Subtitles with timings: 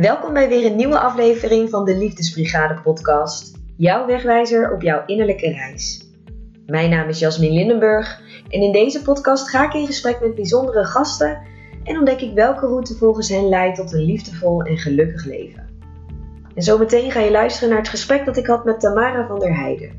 [0.00, 3.58] Welkom bij weer een nieuwe aflevering van de Liefdesbrigade podcast.
[3.76, 6.10] Jouw wegwijzer op jouw innerlijke reis.
[6.66, 10.84] Mijn naam is Jasmin Lindenburg en in deze podcast ga ik in gesprek met bijzondere
[10.84, 11.42] gasten
[11.84, 15.68] en ontdek ik welke route volgens hen leidt tot een liefdevol en gelukkig leven.
[16.54, 19.56] En zometeen ga je luisteren naar het gesprek dat ik had met Tamara van der
[19.56, 19.92] Heijden.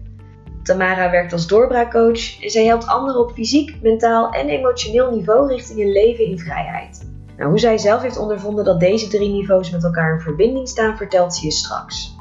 [0.64, 5.79] Tamara werkt als doorbraakcoach en zij helpt anderen op fysiek, mentaal en emotioneel niveau richting
[5.79, 7.11] een leven in vrijheid.
[7.41, 10.97] Nou, hoe zij zelf heeft ondervonden dat deze drie niveaus met elkaar in verbinding staan,
[10.97, 12.15] vertelt ze je straks.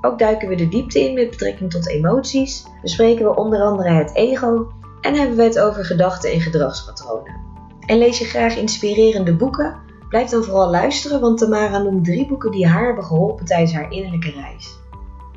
[0.00, 4.14] Ook duiken we de diepte in met betrekking tot emoties, bespreken we onder andere het
[4.14, 7.40] ego en hebben we het over gedachten en gedragspatronen.
[7.86, 9.76] En lees je graag inspirerende boeken?
[10.08, 13.92] Blijf dan vooral luisteren, want Tamara noemt drie boeken die haar hebben geholpen tijdens haar
[13.92, 14.78] innerlijke reis.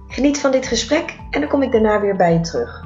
[0.07, 2.83] Geniet van dit gesprek en dan kom ik daarna weer bij je terug.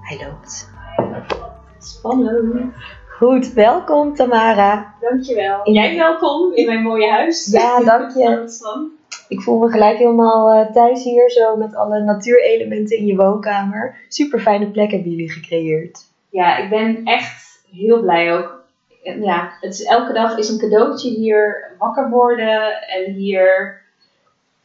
[0.00, 0.70] Hij loopt.
[1.78, 2.74] Spannend.
[3.22, 4.94] Goed, welkom Tamara.
[5.00, 5.62] Dankjewel.
[5.62, 7.50] En jij welkom in mijn mooie huis.
[7.50, 8.90] Ja, dank je.
[9.28, 13.96] Ik voel me gelijk helemaal eh, thuis hier, zo met alle natuurelementen in je woonkamer.
[14.08, 15.98] Super fijne plek hebben jullie gecreëerd.
[16.30, 18.64] Ja, ik ben echt heel blij ook.
[19.02, 23.80] Ja, het is, elke dag is een cadeautje hier wakker worden en hier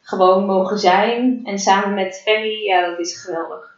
[0.01, 1.41] gewoon mogen zijn.
[1.43, 3.76] En samen met Ferry, ja, dat is geweldig.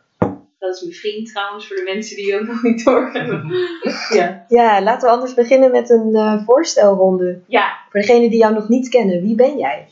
[0.59, 3.52] Dat is mijn vriend trouwens, voor de mensen die ook nog niet doorhebben.
[4.19, 4.45] ja.
[4.47, 7.39] Ja, laten we anders beginnen met een eh, voorstelronde.
[7.47, 9.87] ja, Voor degenen die jou nog niet kennen, wie ben jij?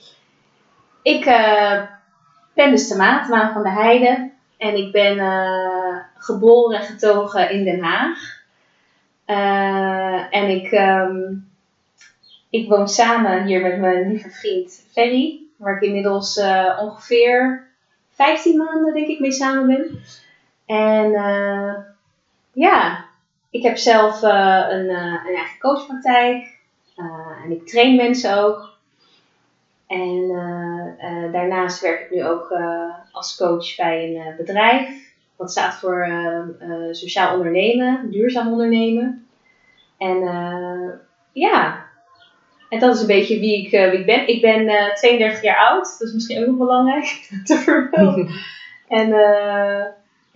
[1.02, 1.82] ik eh,
[2.54, 4.32] ben dus Tamara, Tamara van der Heijden.
[4.58, 8.20] En ik ben eh, geboren en getogen in Den Haag.
[9.26, 11.18] Eh, en ik, ehm,
[12.50, 15.40] ik woon samen hier met mijn lieve vriend Ferry.
[15.56, 17.68] Waar ik inmiddels eh, ongeveer
[18.14, 20.00] 15 maanden denk ik mee samen ben.
[20.68, 21.74] En eh,
[22.52, 23.06] ja,
[23.50, 26.56] ik heb zelf eh, een, eh, een eigen coachpraktijk.
[27.44, 28.76] En ik train mensen ook.
[29.88, 30.28] En
[31.32, 32.54] daarnaast werk ik nu ook
[33.12, 35.14] als coach bij een bedrijf.
[35.38, 36.08] Dat staat voor
[36.92, 39.28] sociaal ondernemen, duurzaam ondernemen.
[39.98, 40.20] En
[41.32, 41.88] ja,
[42.70, 44.28] en dat is een beetje wie ik, wie ik ben.
[44.28, 48.30] Ik ben eh, 32 jaar oud, dat is misschien ook nog belangrijk te vermelden.
[48.88, 49.10] En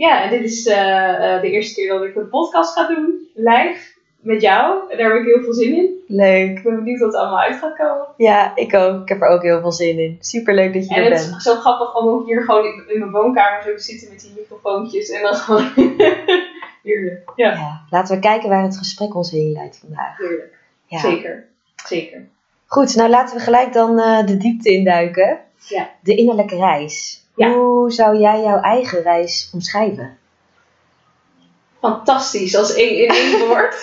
[0.06, 3.28] ja, en dit is eh, eh, de eerste keer dat ik een podcast ga doen,
[3.34, 4.92] live, met jou.
[4.92, 5.90] En daar heb ik heel veel zin in.
[6.08, 6.58] Leuk.
[6.58, 8.06] Ik ben benieuwd wat er allemaal uit gaat komen.
[8.18, 9.02] Ja, ik ook.
[9.02, 10.18] Ik heb er ook heel veel zin in.
[10.20, 11.36] Super leuk dat je En er het bent.
[11.38, 14.20] is zo grappig om ook hier gewoon in, in mijn woonkamer zo te zitten met
[14.22, 15.72] die microfoontjes en dan gewoon.
[16.84, 17.32] heerlijk.
[17.36, 20.18] Ja, Ja, laten we kijken waar het gesprek ons heen leidt vandaag.
[20.18, 20.54] heerlijk.
[20.86, 21.00] Ja.
[21.00, 21.48] Zeker.
[21.86, 22.28] Zeker.
[22.66, 25.40] Goed, nou laten we gelijk dan eh, de diepte induiken.
[25.68, 25.90] Ja.
[26.02, 27.21] De innerlijke reis.
[27.42, 27.54] Ja.
[27.54, 30.18] Hoe zou jij jouw eigen reis omschrijven?
[31.80, 33.76] Fantastisch, als één, in één woord.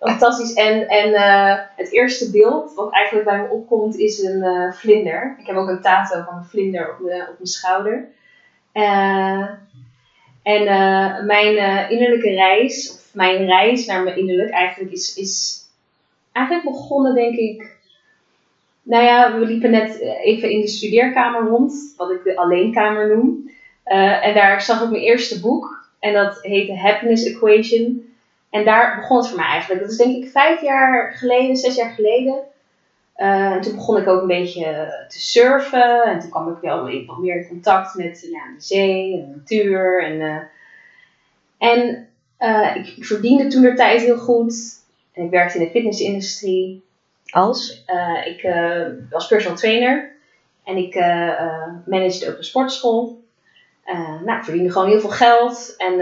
[0.00, 0.52] Fantastisch.
[0.54, 5.36] En, en eh, het eerste beeld wat eigenlijk bij me opkomt is een eh, vlinder.
[5.40, 8.08] Ik heb ook een tato van een vlinder op, mijn- op mijn schouder.
[8.72, 9.48] Eh,
[10.42, 10.64] en
[11.26, 15.62] mijn innerlijke reis, of mijn reis naar mijn innerlijk eigenlijk, is, is
[16.32, 17.76] eigenlijk begonnen denk ik...
[18.88, 23.16] Nou ja, we liepen net eh, even in de studeerkamer rond, wat ik de alleenkamer
[23.16, 23.50] noem.
[23.84, 25.88] Eh, en daar zag ik mijn eerste boek.
[25.98, 28.12] En dat heette Happiness Equation.
[28.50, 29.80] En daar begon het voor mij eigenlijk.
[29.80, 32.38] Dat is denk ik vijf jaar geleden, zes jaar geleden.
[33.14, 36.02] Eh, en toen begon ik ook een beetje te surfen.
[36.02, 40.04] En toen kwam ik wel wat meer in contact met de zee en de natuur.
[40.04, 40.48] En,
[41.58, 42.08] en
[42.74, 44.54] ik verdiende toen de tijd heel goed.
[45.12, 46.86] En ik werkte in de fitnessindustrie.
[47.30, 47.82] Als?
[47.86, 50.16] Eh, ik eh, was personal trainer.
[50.64, 53.26] En ik eh managede ook een sportschool.
[54.24, 55.74] Nou, ik verdiende gewoon heel veel geld.
[55.76, 55.96] En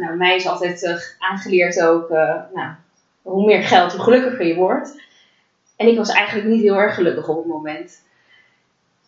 [0.00, 2.08] nou, mij is altijd aangeleerd ook,
[2.54, 2.72] nou,
[3.22, 5.02] hoe meer geld, hoe gelukkiger je wordt.
[5.76, 8.02] En ik was eigenlijk niet heel erg gelukkig op het moment.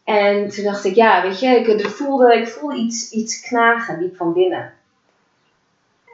[0.05, 3.99] En toen dacht ik, ja, weet je, ik, ik voelde, ik voelde iets, iets knagen
[3.99, 4.73] diep van binnen.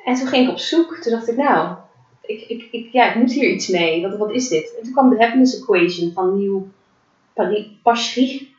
[0.05, 0.97] En toen ging ik op zoek.
[0.97, 1.77] Toen dacht ik, nou,
[2.23, 4.03] ik, ik, ik, ja, ik moet hier iets mee.
[4.03, 4.75] Wat, wat is dit?
[4.77, 6.69] En toen kwam de happiness equation van Nieuw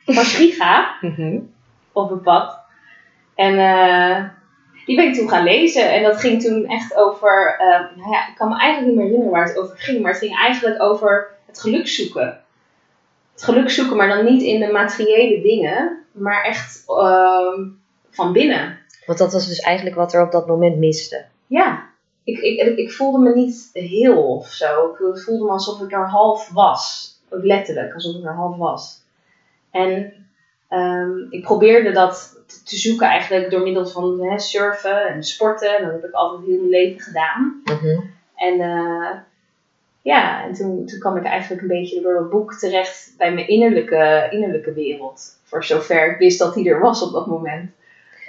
[0.04, 0.94] Paschriga
[1.92, 2.58] op mijn pad.
[3.34, 4.24] En eh,
[4.86, 5.92] die ben ik toen gaan lezen.
[5.92, 9.04] En dat ging toen echt over, eh, nou ja, ik kan me eigenlijk niet meer
[9.06, 10.02] herinneren waar het over ging.
[10.02, 12.40] Maar het ging eigenlijk over het geluk zoeken.
[13.32, 15.98] Het geluk zoeken, maar dan niet in de materiële dingen.
[16.12, 17.68] Maar echt ehm,
[18.10, 18.78] van binnen.
[19.06, 21.24] Want dat was dus eigenlijk wat er op dat moment miste.
[21.46, 21.88] Ja,
[22.24, 24.88] ik, ik, ik voelde me niet heel of zo.
[24.88, 27.12] Ik voelde me alsof ik er half was.
[27.28, 29.02] Ook letterlijk, alsof ik er half was.
[29.70, 30.12] En
[30.68, 35.82] ehm, ik probeerde dat te- zoeken eigenlijk door middel van hè, surfen en sporten.
[35.82, 37.62] Dat heb ik altijd heel mijn leven gedaan.
[38.34, 39.10] En eh,
[40.02, 43.48] ja, en toen, toen kwam ik eigenlijk een beetje door het boek terecht bij mijn
[43.48, 45.36] innerlijke, innerlijke wereld.
[45.42, 47.70] Voor zover ik wist dat die er was op dat moment.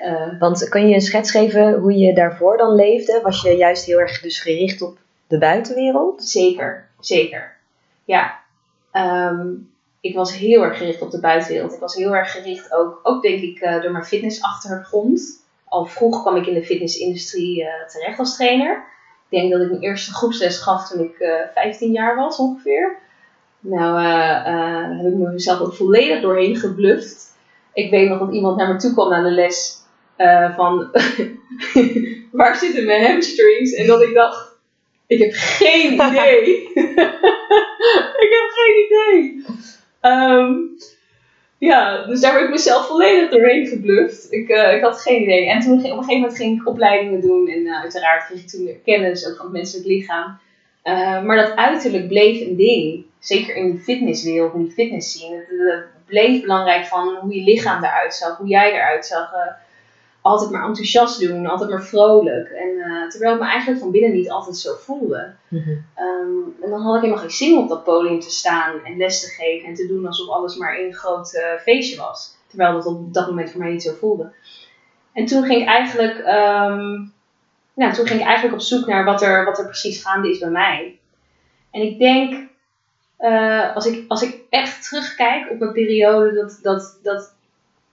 [0.02, 3.20] Uh, Want kan je een schets geven hoe je daarvoor dan leefde?
[3.24, 4.98] Was je juist heel erg dus gericht op
[5.28, 6.24] de buitenwereld?
[6.24, 7.56] Zeker, zeker.
[8.06, 8.40] Ja.
[8.94, 9.74] Um,
[10.06, 11.74] ik was heel erg gericht op de buitenwereld.
[11.74, 15.44] Ik was heel erg gericht ook, ook denk ik, uh, door mijn fitnessachtergrond.
[15.66, 18.84] Al vroeg kwam ik in de fitnessindustrie uh, terecht als trainer.
[19.30, 22.98] Ik denk dat ik mijn eerste groepsles gaf toen ik uh, 15 jaar was ongeveer.
[23.60, 24.02] Nou,
[24.98, 27.36] heb ik mezelf ook volledig doorheen gebluft.
[27.74, 29.84] Ik weet nog dat iemand naar me toe kwam naar de les
[30.56, 30.92] van
[32.32, 33.74] waar zitten mijn hamstrings?
[33.74, 34.56] En dat ik dacht,
[35.08, 36.70] ik heb geen idee.
[38.26, 39.46] ik heb geen idee.
[40.02, 40.78] Um,
[41.58, 44.32] ja, dus daar heb ik mezelf volledig doorheen gebluft.
[44.32, 45.50] Ik, uh, ik had geen idee.
[45.50, 47.48] En toen op een gegeven moment ging ik opleidingen doen.
[47.48, 50.38] En uh, uiteraard kreeg ik toen kennis ook van het menselijk lichaam.
[50.84, 53.06] Uh, maar dat uiterlijk bleef een ding.
[53.20, 55.36] Zeker in die fitnesswereld, in die fitness scene.
[55.36, 59.32] Het, het bleef belangrijk van hoe je lichaam eruit zag, hoe jij eruit zag
[60.26, 62.50] altijd maar enthousiast doen, altijd maar vrolijk.
[62.50, 65.34] En uh, terwijl ik me eigenlijk van binnen niet altijd zo voelde.
[65.48, 65.70] Mhm.
[65.96, 68.98] Ehm, en dan had ik helemaal geen zin om op dat podium te staan en
[68.98, 72.38] les te geven en te doen alsof alles maar één groot uh, feestje was.
[72.48, 74.32] Terwijl dat op dat moment voor mij niet zo voelde.
[75.14, 77.14] En toen ging ik eigenlijk, um,
[77.74, 80.40] nou, toen ging ik eigenlijk op zoek naar wat er, wat er precies gaande is
[80.40, 81.00] bij mij.
[81.72, 82.50] En ik denk,
[83.20, 87.35] uh, als, ik, als ik echt terugkijk op een periode dat, dat, dat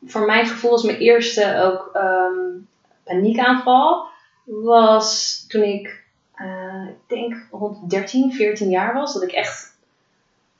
[0.06, 2.68] voor mijn gevoel was mijn eerste ook um,
[3.04, 4.06] paniekaanval.
[4.44, 6.02] Was toen ik,
[6.36, 9.12] uh, ik denk rond 13, 14 jaar was.
[9.12, 9.72] Dat ik echt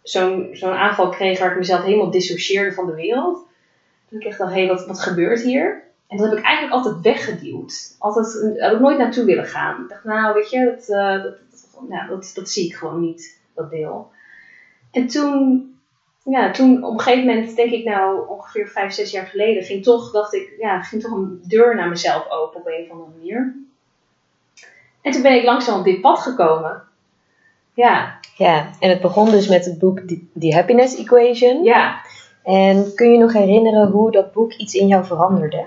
[0.03, 3.47] zo'n zo'n aanval kreeg waar ik mezelf helemaal dissocieerde van de wereld.
[4.09, 5.83] Toen ik echt dacht, hé, hey, wat, wat gebeurt hier?
[6.09, 7.97] En dat heb ik eigenlijk altijd weggeduwd.
[7.99, 9.83] Altijd, heb ik nooit naartoe willen gaan.
[9.83, 13.39] Ik dacht, nou, weet je, dat, dat, dat, nou, dat, dat zie ik gewoon niet,
[13.55, 14.11] dat deel.
[14.91, 15.67] En toen
[16.25, 19.83] ja, toen op een gegeven moment, denk ik nou ongeveer vijf, zes jaar geleden, ging
[19.83, 23.11] toch, dacht ik, ja, ging toch een deur naar mezelf open op een of andere
[23.19, 23.55] manier.
[25.01, 26.83] En toen ben ik langzaam op dit pad gekomen.
[27.75, 28.21] Ja.
[28.37, 30.01] Ja, en het begon dus met het boek
[30.39, 31.65] The Happiness Equation.
[31.65, 32.01] Ja.
[32.43, 35.67] En kun je nog herinneren hoe dat boek iets in jou veranderde?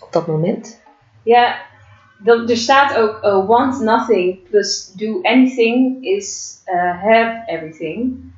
[0.00, 0.80] Op dat moment?
[1.22, 1.56] Ja,
[2.18, 8.32] dat, er staat ook uh, want nothing plus do anything is uh, have everything.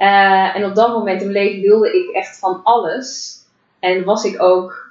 [0.00, 3.38] Uh, en op dat moment in mijn leven wilde ik echt van alles.
[3.80, 4.88] En was ik ook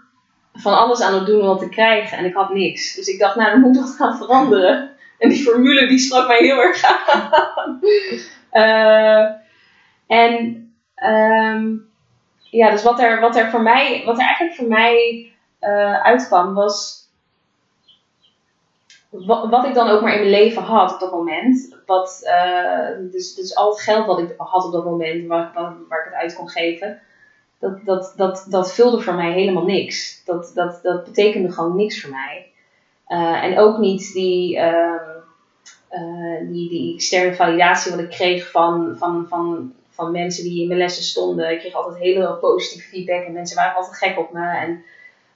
[0.54, 2.18] van alles aan het doen om wat te krijgen.
[2.18, 2.96] En ik had niks.
[2.96, 4.92] Dus ik dacht, nou, dan moet wat gaan veranderen.
[5.18, 7.80] En die formule die sprak mij heel erg aan.
[8.54, 9.32] uh,
[10.20, 10.64] en
[11.04, 11.90] um,
[12.50, 16.54] ja, dus wat er, wat er voor mij, wat er eigenlijk voor mij uh, uitkwam,
[16.54, 17.09] was
[19.10, 21.76] wat, ik dan ook maar in mijn leven had op dat moment.
[21.86, 25.52] Wat, uh, dus, dus al het geld wat ik had op dat moment, waar,
[25.90, 27.02] waar, ik het uit kon geven.
[27.60, 30.22] Dat, dat, dat, dat vulde voor mij helemaal niks.
[30.26, 32.52] Dat, dat, dat betekende gewoon niks voor mij.
[33.08, 34.94] Uh, en ook niet die, uh,
[36.42, 40.80] die, die externe validatie wat ik kreeg van, van, van, van mensen die in mijn
[40.80, 41.52] lessen stonden.
[41.52, 44.58] Ik kreeg altijd hele positieve feedback en mensen waren altijd gek op me.
[44.58, 44.84] En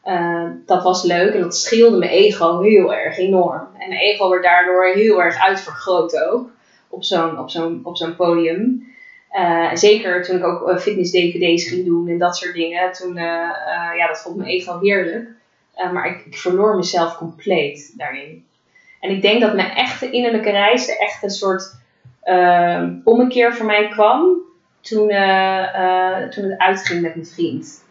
[0.06, 3.68] uh, dat was leuk en dat scheelde mijn ego heel erg enorm.
[3.78, 6.50] En mijn ego werd daardoor heel erg uitvergroot ook
[6.90, 8.92] op zo'n op zo'n op zo'n podium.
[9.38, 12.92] Uh, zeker toen ik ook uh, fitness-dvd's ging doen en dat soort dingen.
[12.92, 15.30] Toen, ja, dat vond mijn ego heerlijk.
[15.94, 18.46] maar ik, verloor mezelf compleet daarin.
[19.00, 21.76] En ik denk dat mijn echte innerlijke reis, de echte soort
[23.04, 24.38] ommekeer voor mij kwam
[24.82, 25.08] toen,
[26.30, 27.83] toen het uitging met mijn vriend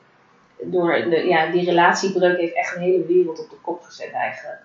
[0.64, 4.60] door de, ja, die relatiebreuk heeft echt een hele wereld op de kop gezet eigenlijk.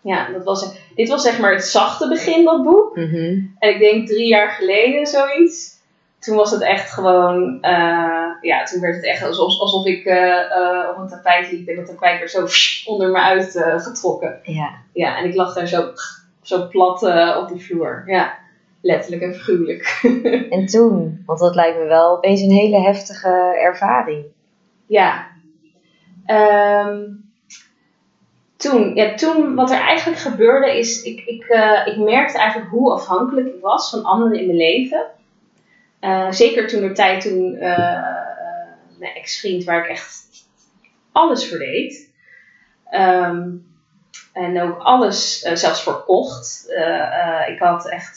[0.00, 2.96] Ja, dat was, dit was zeg maar het zachte begin, dat boek.
[2.96, 3.40] Mhm.
[3.58, 5.80] En ik denk drie jaar geleden zoiets.
[6.18, 10.88] Toen was het echt gewoon, uh, ja, toen werd het echt alsof, alsof ik uh,
[10.90, 12.46] op een tapijt liep en dat tapijt werd zo
[12.92, 14.40] onder me uitgetrokken.
[14.42, 14.70] ja.
[14.92, 15.92] ja, en ik lag daar zo,
[16.42, 17.02] zo plat
[17.36, 18.02] op de vloer.
[18.06, 18.38] Ja,
[18.80, 20.00] letterlijk en figuurlijk.
[20.50, 24.24] en toen, want dat lijkt me wel opeens een hele heftige ervaring
[24.86, 25.30] ja.
[26.26, 27.22] Um,
[28.62, 32.92] toen, ja, toen, wat er eigenlijk gebeurde, is ik, ik, uh, ik merkte eigenlijk hoe
[32.92, 35.06] afhankelijk ik was van anderen in mijn leven.
[36.00, 37.62] Uh, zeker toen de tijd toen uh,
[38.98, 40.26] mijn ex-vriend, waar ik echt
[41.12, 42.10] alles voor deed.
[42.94, 43.70] Um,
[44.32, 46.66] en ook alles zelfs verkocht.
[47.48, 48.16] ik had echt,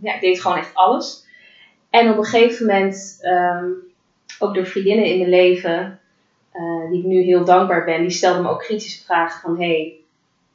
[0.00, 1.26] ja, ik deed gewoon echt alles.
[1.90, 3.85] En op een gegeven moment um,
[4.38, 6.00] ook door vriendinnen in mijn leven,
[6.54, 9.94] uh, die ik nu heel dankbaar ben, die stelden me ook kritische vragen van, hey,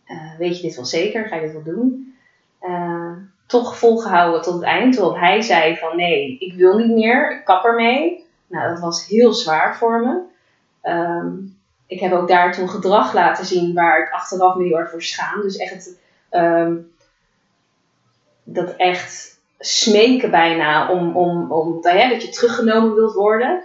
[0.08, 1.28] uh, weet je dit wel zeker?
[1.28, 2.16] Ga je dit wel doen?
[2.62, 3.12] Uh,
[3.46, 4.96] toch volgehouden tot het eind.
[4.96, 8.26] Totdat hij zei van nee, ik wil niet meer, ik kap ermee.
[8.48, 10.22] Nou, dat was heel zwaar voor me.
[10.82, 11.30] Ehm,
[11.88, 15.04] ik heb ook daar toen gedrag laten zien waar ik achteraf me heel erg voor
[15.04, 15.42] schaam.
[15.42, 15.90] Dus echt
[16.30, 16.76] ehm,
[18.44, 23.64] dat echt smeken bijna om, om, om hè, dat je teruggenomen wilt worden.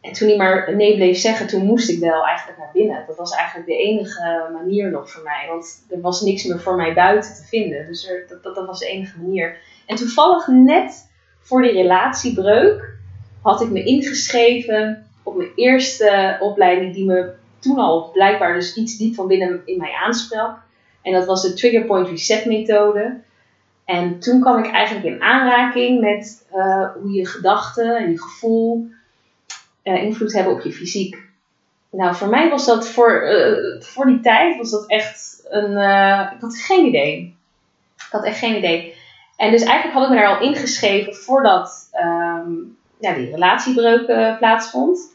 [0.00, 3.04] En toen hij maar nee bleef zeggen, toen moest ik wel eigenlijk naar binnen.
[3.06, 5.46] Dat was eigenlijk de enige manier nog voor mij.
[5.48, 7.86] Want er was niks meer voor mij buiten te vinden.
[7.86, 9.56] Dus er, dat, dat, was de enige manier.
[9.86, 12.98] En toevallig net voor die relatiebreuk
[13.42, 18.96] had ik me ingeschreven op mijn eerste opleiding die me toen al blijkbaar dus iets
[18.96, 20.58] diep van binnen in mij aansprak.
[21.02, 23.20] En dat was de Trigger Point Reset methode.
[23.84, 28.90] En toen kwam ik eigenlijk in aanraking met uh, hoe je gedachten en je gevoel
[29.84, 31.28] uh, invloed hebben op je fysiek.
[31.90, 35.76] Nou, voor mij was dat voor, uh, voor die tijd was dat echt een.
[36.34, 37.36] ik had geen idee.
[37.96, 38.94] Ik had echt geen idee.
[39.36, 44.06] En dus eigenlijk had ik me daar al ingeschreven voordat um, ja, die relatiebreuk
[44.38, 45.14] plaatsvond.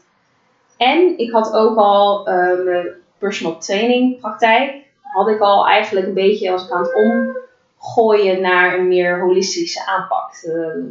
[0.76, 2.24] En ik had ook al
[2.64, 2.86] mijn
[3.18, 4.84] personal training praktijk.
[5.02, 9.86] Had ik al eigenlijk een beetje als ik aan het omgooien naar een meer holistische
[9.86, 10.42] aanpak.
[10.44, 10.84] Uh,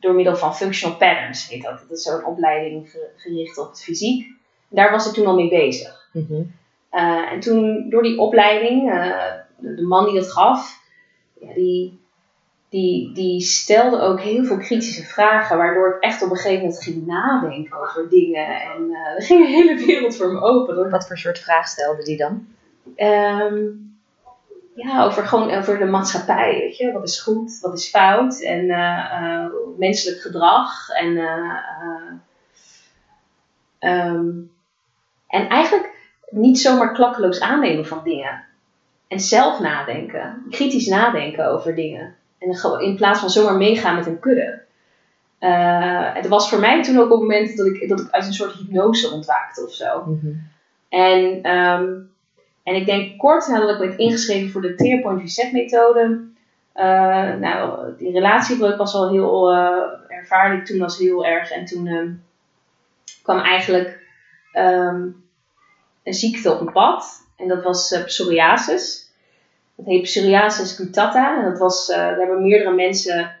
[0.00, 1.84] door middel van functional patterns heet dat.
[1.88, 4.26] Dat is zo'n opleiding gericht op het fysiek.
[4.68, 6.08] Daar was ik toen al mee bezig.
[6.12, 6.42] Mhm.
[6.90, 10.80] Eh, en toen door die opleiding, uh, de man die dat gaf,
[11.40, 12.00] ja, die,
[12.68, 16.82] die, die stelde ook heel veel kritische vragen, waardoor ik echt op een gegeven moment
[16.82, 18.46] ging nadenken over dingen.
[18.46, 20.90] En uh, er ging een hele wereld voor me open.
[20.90, 22.46] Wat voor soort vragen stelde die dan?
[22.96, 23.87] Um,
[24.82, 26.58] ja, over, gewoon over de maatschappij.
[26.58, 26.92] Weet je?
[26.92, 29.44] Wat is goed, wat is fout en uh,
[29.78, 30.88] menselijk gedrag.
[30.88, 32.12] En, uh,
[33.80, 34.50] um,
[35.26, 35.90] en eigenlijk
[36.30, 38.44] niet zomaar klakkeloos aannemen van dingen.
[39.08, 42.14] En zelf nadenken, kritisch nadenken over dingen.
[42.38, 44.62] En in plaats van zomaar meegaan met een kudde.
[46.14, 48.32] het was voor mij toen ook op het moment dat ik, dat ik uit een
[48.32, 50.04] soort hypnose ontwaakte of zo.
[50.06, 50.50] Mm -hmm.
[50.88, 52.10] En um,
[52.68, 56.26] en ik denk kort nadat ik werd ingeschreven voor de Tear Point Reset methode.
[56.74, 61.50] Uh, nou, die relatiebreuk was al heel, uh, ervaarde ik toen heel erg.
[61.50, 62.10] En toen uh,
[63.22, 64.00] kwam eigenlijk
[64.52, 65.24] um,
[66.04, 67.26] een ziekte op mijn pad.
[67.36, 69.12] En dat was psoriasis.
[69.76, 71.36] Dat heet psoriasis gutata.
[71.36, 73.36] En dat was, daar hebben meerdere mensen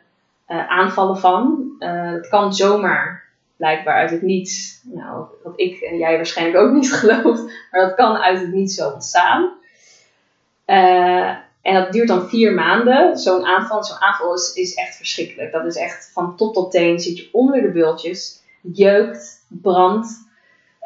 [0.46, 1.72] aanvallen van.
[1.78, 3.27] Het kan zomaar
[3.58, 7.94] blijkbaar uit het niets, nou, wat ik en jij waarschijnlijk ook niet gelooft, maar dat
[7.94, 9.52] kan uit het niets zo ontstaan.
[10.66, 13.18] Uh, en dat duurt dan vier maanden.
[13.18, 15.52] Zo'n aanval, zo'n aanval is, echt verschrikkelijk.
[15.52, 20.26] Dat is echt van top tot teen zit je onder de bultjes, jeukt, brandt.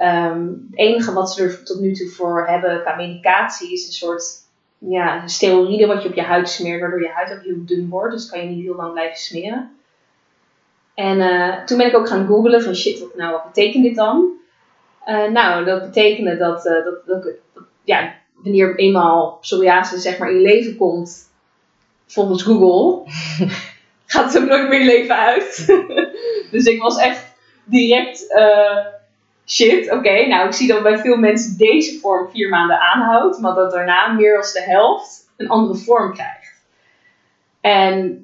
[0.03, 3.93] Um, het enige wat ze er tot nu toe voor hebben qua medicatie is een
[3.93, 4.25] soort
[4.79, 8.13] ja, steroïde wat je op je huid smeert, waardoor je huid ook heel dun wordt.
[8.13, 9.71] Dus kan je niet heel lang blijven smeren.
[10.95, 13.97] En uh, toen ben ik ook gaan googlen van shit, wat, nou, wat betekent dit
[13.97, 14.31] dan?
[15.07, 20.31] Uh, nou, dat betekende dat, uh, dat, dat, dat, ja, wanneer eenmaal psoriasis zeg maar
[20.31, 21.31] in je leven komt,
[22.07, 23.13] volgens Google,
[24.07, 25.67] gaat het ook nooit meer leven uit.
[26.51, 27.35] dus ik was echt
[27.65, 28.27] direct
[29.47, 33.55] shit, oké, nou ik zie dat bij veel mensen deze vorm vier maanden aanhoudt, maar
[33.55, 36.63] dat daarna meer als de helft een andere vorm krijgt.
[37.61, 38.19] En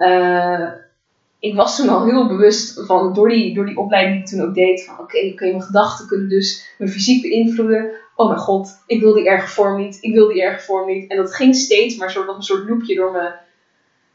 [1.39, 4.49] ik was toen al heel bewust van, door die, door die opleiding die ik toen
[4.49, 7.91] ook deed, van oké, okay, okay, mijn gedachten kunnen dus mijn fysiek beïnvloeden.
[8.15, 11.11] Oh mijn god, ik wil die erge vorm niet, ik wil die erge vorm niet.
[11.11, 13.35] En dat ging steeds maar soort, een soort loopje door mijn,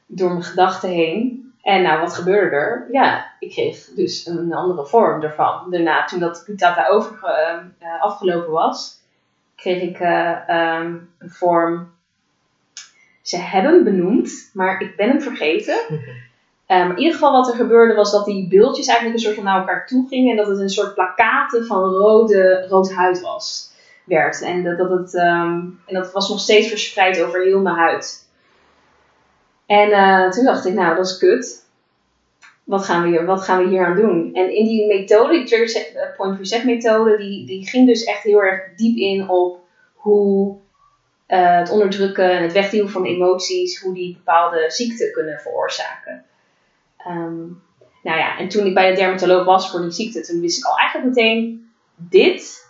[0.05, 1.51] door mijn gedachten heen.
[1.61, 2.87] En nou, wat gebeurde er?
[2.91, 5.71] Ja, ik kreeg dus een andere vorm ervan.
[5.71, 7.19] Daarna, toen dat putata over,
[7.81, 8.99] uh, afgelopen was,
[9.55, 11.91] kreeg ik uh, um, een vorm.
[13.21, 15.77] Ze hebben benoemd, maar ik ben hem vergeten.
[16.73, 19.43] Um, in ieder geval wat er gebeurde was dat die beeldjes eigenlijk een soort van
[19.43, 20.31] naar elkaar toe gingen.
[20.31, 23.71] En dat het een soort plakaten van rode, rood huid was,
[24.03, 24.41] werd.
[24.41, 28.27] En dat, dat, het, um, en dat was nog steeds verspreid over heel mijn huid.
[29.65, 31.61] En uh, toen dacht ik, nou dat is kut.
[32.63, 34.33] Wat gaan, we hier, wat gaan we hier aan doen?
[34.33, 38.23] En in die methode, die Trigger eh, Point Reset methode, die, die ging dus echt
[38.23, 39.59] heel erg diep in op
[39.93, 40.55] hoe
[41.27, 46.25] uh, het onderdrukken en het wegduwen van emoties, hoe die bepaalde ziekten kunnen veroorzaken.
[47.07, 47.61] Um,
[48.03, 50.65] nou ja, en toen ik bij de dermatoloog was voor die ziekte, toen wist ik
[50.65, 52.67] al eigenlijk meteen, dit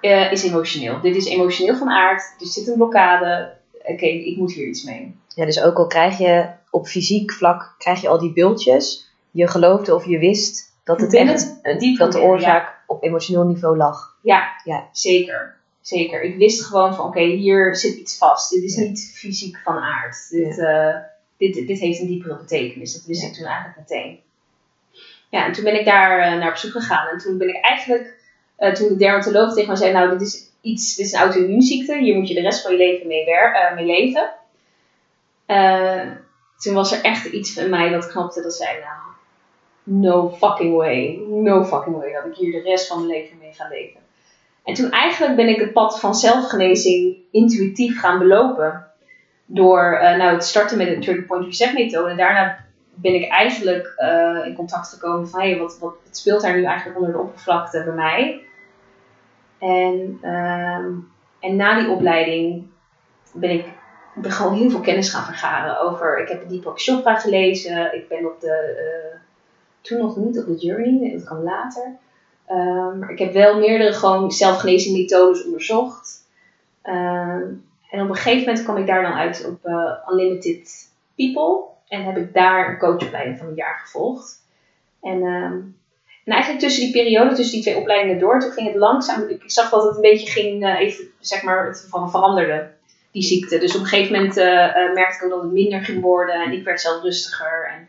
[0.00, 1.00] uh, is emotioneel.
[1.00, 5.16] Dit is emotioneel van aard, er zit een blokkade, oké, ik moet hier iets mee.
[5.28, 9.48] Ja, dus ook al krijg je op fysiek vlak, krijg je al die bultjes, je
[9.48, 14.16] geloofde of je wist dat het echt, diep dat de oorzaak op emotioneel niveau lag.
[14.22, 14.88] Ja, ja.
[14.92, 15.58] zeker.
[15.80, 16.22] Zeker.
[16.22, 18.50] Ik wist gewoon van, oké, hier zit iets vast.
[18.50, 20.30] Dit is niet fysiek van aard.
[20.30, 20.88] Dit, ja.
[20.88, 20.96] uh,
[21.40, 22.92] dit, dit heeft een diepere betekenis.
[22.92, 24.20] Dat wist ik toen eigenlijk meteen.
[25.30, 27.08] Ja, en toen ben ik daar eh, naar op zoek gegaan.
[27.08, 28.14] En toen ben ik eigenlijk,
[28.58, 31.98] uh, toen de dermatoloog tegen me zei, nou, dit is iets, dit is een auto-immuunziekte.
[31.98, 34.30] Hier moet je de rest van je leven mee, wer mee leven.
[36.58, 39.10] toen was er echt iets in mij dat knopte dat zei, nou,
[39.82, 43.52] no fucking way, no fucking way dat ik hier de rest van mijn leven mee
[43.52, 44.00] ga leven.
[44.64, 48.89] En toen eigenlijk ben ik het pad van zelfgenezing intuïtief gaan belopen.
[49.52, 52.10] Door uh, nou, te starten met de 30 Point Reset methode.
[52.10, 52.64] En daarna
[52.94, 56.98] ben ik eigenlijk uh, in contact gekomen van hey, wat, wat, speelt daar nu eigenlijk
[56.98, 58.42] onder de oppervlakte bij mij.
[59.58, 60.84] En, uh,
[61.40, 62.66] en na die opleiding
[63.32, 63.64] ben ik
[64.14, 66.18] ben gewoon heel veel kennis gaan vergaren over.
[66.18, 67.94] Ik heb Deepak Chopra gelezen.
[67.94, 68.76] Ik ben op de.
[68.76, 69.18] Uh,
[69.80, 71.96] toen nog niet op de journey, dat kan later.
[72.50, 76.28] Um, ik heb wel meerdere gewoon zelfgenezingmethodes onderzocht.
[76.84, 81.68] Um, en op een gegeven moment kwam ik daar dan uit op uh, Unlimited People.
[81.88, 84.42] En heb ik daar een coachopleiding van een jaar gevolgd.
[85.02, 85.78] En, um,
[86.24, 89.28] en eigenlijk tussen die periode, tussen die twee opleidingen door, toen ging het langzaam.
[89.28, 92.70] Ik zag dat het een beetje ging, uh, even, zeg maar, het van veranderde,
[93.12, 93.58] die ziekte.
[93.58, 94.44] Dus op een gegeven moment uh,
[94.94, 96.34] merkte ik ook dat het minder ging worden.
[96.34, 97.70] En ik werd zelf rustiger.
[97.74, 97.88] En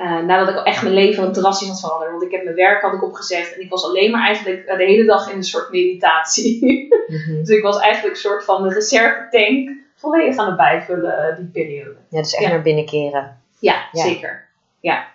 [0.00, 2.10] uh, nadat ik echt mijn leven drastisch had veranderd.
[2.10, 4.84] Want ik heb mijn werk had ik opgezegd en ik was alleen maar eigenlijk de
[4.84, 6.58] hele dag in een soort meditatie.
[7.10, 7.34] Mhm.
[7.34, 11.46] dus ik was eigenlijk een soort van de reservetank volledig aan het bijvullen uh, die
[11.46, 11.96] periode.
[12.08, 13.40] Ja, dus echt naar binnen keren.
[13.58, 14.46] Ja, ja, zeker.
[14.80, 15.06] Ja.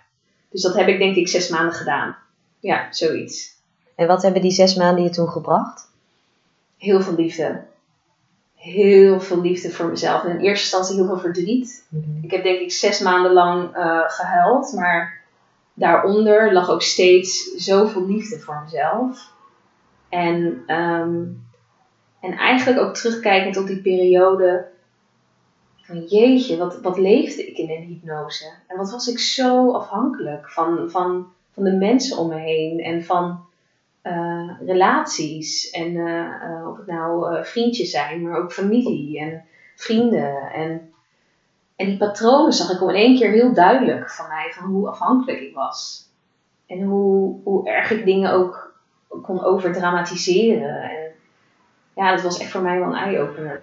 [0.50, 2.16] Dus dat heb ik denk ik zes maanden gedaan.
[2.60, 3.54] Ja, zoiets.
[3.94, 5.90] En wat hebben die zes maanden je toen gebracht?
[6.78, 7.62] Heel veel liefde
[8.66, 10.24] heel veel liefde voor mezelf.
[10.24, 11.86] En in eerste instantie heel veel verdriet.
[11.88, 12.24] Mhm.
[12.24, 15.22] Ik heb denk ik zes maanden lang uh, gehuild, maar
[15.74, 19.32] daaronder lag ook steeds zoveel liefde voor mezelf.
[20.08, 21.22] En, ehm,
[22.20, 24.66] en eigenlijk ook terugkijkend op die periode
[25.82, 28.44] van jeetje, wat, wat leefde ik in een hypnose?
[28.66, 33.04] En wat was ik zo afhankelijk van, van, van de mensen om me heen en
[33.04, 33.44] van
[34.06, 35.70] uh, relaties.
[35.70, 40.52] En uh, of het nou vriendjes zijn, maar ook familie en vrienden.
[40.52, 40.92] En,
[41.76, 44.88] en die patronen zag ik om in één keer heel duidelijk van mij, van hoe
[44.88, 46.10] afhankelijk ik was.
[46.66, 48.74] En hoe, hoe erg ik dingen ook
[49.22, 50.82] kon overdramatiseren.
[50.82, 51.12] En
[51.94, 53.62] ja, dat was echt voor mij wel een eye-opener.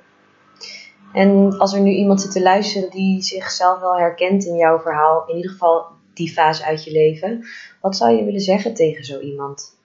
[1.14, 5.24] En als er nu iemand zit te luisteren die zichzelf wel herkent in jouw verhaal,
[5.28, 7.46] in ieder geval die fase uit je leven,
[7.82, 9.82] wat zou je willen zeggen tegen zo iemand?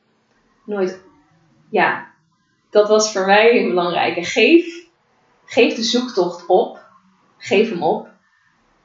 [0.68, 1.00] Nooit.
[1.70, 2.12] Ja,
[2.70, 4.24] dat was voor mij een belangrijke.
[4.24, 4.86] Geef,
[5.44, 6.86] geef de zoektocht op.
[7.38, 8.08] Geef hem op.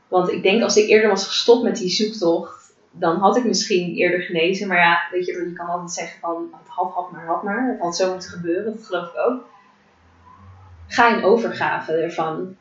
[0.08, 3.96] Want ik denk als ik eerder was gestopt met die zoektocht, dan had ik misschien
[3.96, 4.68] eerder genezen.
[4.68, 7.68] Maar ja, weet je, je kan altijd zeggen van het had, had maar, had maar.
[7.72, 9.46] Het had zo moeten gebeuren, dat geloof ik ook.
[10.88, 12.56] Ga in overgave ervan.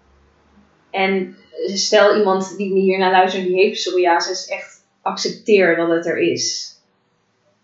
[0.90, 1.36] En
[1.74, 6.76] stel iemand die hier naar luistert, die heeft psoriasis, echt accepteer dat het er is.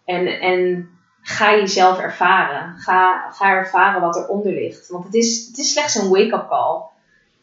[0.04, 0.90] En, en
[1.28, 2.78] ga jezelf ervaren.
[2.78, 4.88] Ga, ga ervaren wat eronder ligt.
[4.88, 6.80] Want het is, het is slechts een wake-up call.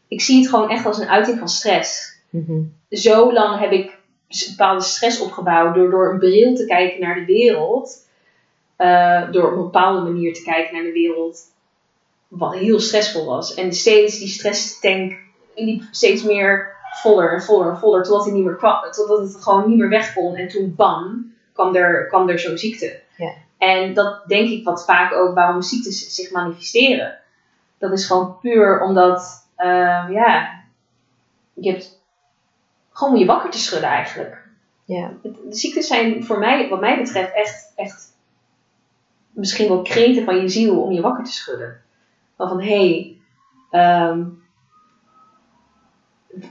[0.08, 2.20] Ik zie het gewoon echt als een uiting van stress.
[2.30, 3.98] Mm Zo lang heb ik
[4.50, 8.04] bepaalde stress opgebouwd door door een bril te kijken naar de wereld.
[8.78, 11.40] Uh, door op een bepaalde manier te kijken naar de wereld.
[12.28, 13.54] Wat heel stressvol was.
[13.54, 15.14] En steeds die stresstank
[15.56, 18.04] liep steeds meer voller en voller en voller.
[18.04, 20.36] Totdat, hij niet meer kwam, totdat het gewoon niet meer weg kon.
[20.36, 23.00] En toen bam, kwam er, kwam er zo'n ziekte.
[23.18, 23.44] Ja.
[23.58, 27.18] En dat denk ik wat vaak ook waarom ziektes zich manifesteren.
[27.78, 30.64] Dat is gewoon puur omdat, uh, ja,
[31.54, 32.02] je hebt
[32.92, 34.44] gewoon om je wakker te schudden eigenlijk.
[34.86, 35.12] Ja.
[35.22, 38.14] De ziektes zijn voor mij, wat mij betreft, echt, echt
[39.32, 41.82] misschien wel kreten van je ziel om je wakker te schudden.
[42.38, 43.18] Van hé,
[43.72, 44.44] hey, um,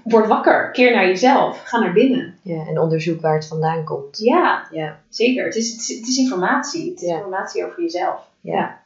[0.05, 2.39] word wakker, keer naar jezelf, ga naar binnen.
[2.43, 4.19] Ja, en onderzoek waar het vandaan komt.
[4.19, 5.01] Ja, ja.
[5.09, 5.45] zeker.
[5.45, 6.91] Het is, het is, informatie.
[6.91, 8.21] Het is informatie over jezelf.
[8.41, 8.83] Ja.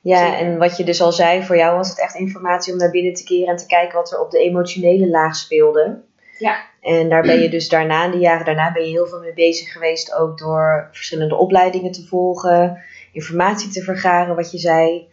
[0.00, 2.90] Ja, en wat je dus al zei, voor jou was het echt informatie om naar
[2.90, 6.00] binnen te keren en te kijken wat er op de emotionele laag speelde.
[6.38, 6.56] Ja.
[6.80, 9.32] En daar ben je dus daarna, in de jaren daarna, ben je heel veel mee
[9.32, 15.08] bezig geweest, ook door verschillende opleidingen te volgen, informatie te vergaren, wat je zei.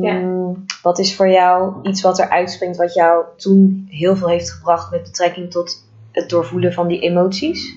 [0.00, 0.12] Ja.
[0.12, 4.50] Mm, wat is voor jou iets wat er uitspringt, wat jou toen heel veel heeft
[4.50, 7.76] gebracht met betrekking tot het doorvoelen van die emoties?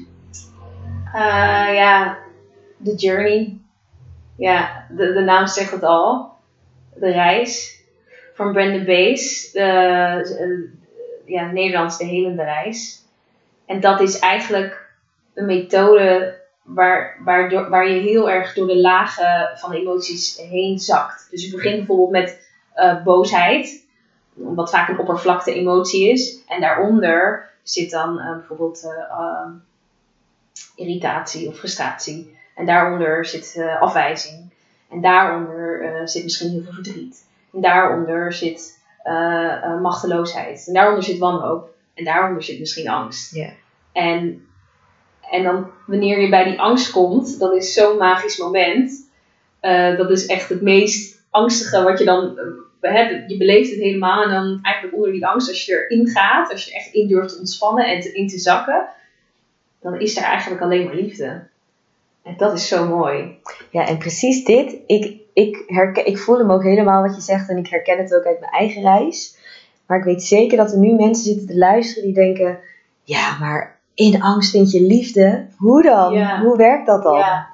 [1.05, 2.17] Uh, ja,
[2.77, 3.58] de journey.
[4.36, 6.32] Ja, de, de naam zegt het al.
[6.95, 7.84] De reis
[8.34, 9.51] van Brandon Bees.
[9.51, 10.69] De,
[11.25, 13.03] ja, Nederlands de helende reis.
[13.65, 14.89] En dat is eigenlijk
[15.34, 16.38] een methode
[16.73, 21.27] waar, waar, waar je heel erg door de lagen van emoties heen zakt.
[21.32, 23.86] Dus je begint bijvoorbeeld met uh, boosheid,
[24.34, 26.43] wat vaak een oppervlakte emotie is.
[26.47, 29.51] En daaronder zit dan eh, bijvoorbeeld eh, ehm,
[30.75, 32.38] irritatie of frustratie.
[32.55, 34.49] En daaronder zit eh, afwijzing.
[34.89, 37.25] En daaronder eh, zit misschien heel veel verdriet.
[37.53, 40.67] En daaronder zit eh, eh, machteloosheid.
[40.67, 41.69] En daaronder zit wanhoop.
[41.93, 43.36] En daaronder zit misschien angst.
[43.36, 43.49] Ja.
[43.91, 44.47] En,
[45.31, 49.09] en dan wanneer je bij die angst komt, dat is zo'n magisch moment.
[49.59, 52.37] Eh, dat is echt het meest angstige wat je dan
[52.81, 53.27] eh.
[53.27, 56.65] Je beleeft het helemaal en dan eigenlijk onder die angst, als je erin gaat, als
[56.65, 58.87] je echt in durft te ontspannen en te, in te zakken,
[59.81, 61.47] dan is er eigenlijk alleen maar liefde.
[62.23, 63.39] En dat is zo mooi.
[63.71, 64.77] Ja, en precies dit.
[64.85, 68.15] Ik, ik, herken, ik voel hem ook helemaal wat je zegt en ik herken het
[68.15, 69.37] ook uit mijn eigen reis.
[69.85, 72.59] Maar ik weet zeker dat er nu mensen zitten te luisteren die denken:
[73.03, 75.47] ja, maar in angst vind je liefde.
[75.57, 76.13] Hoe dan?
[76.13, 76.41] Ja.
[76.41, 77.17] Hoe werkt dat dan?
[77.17, 77.47] Ja.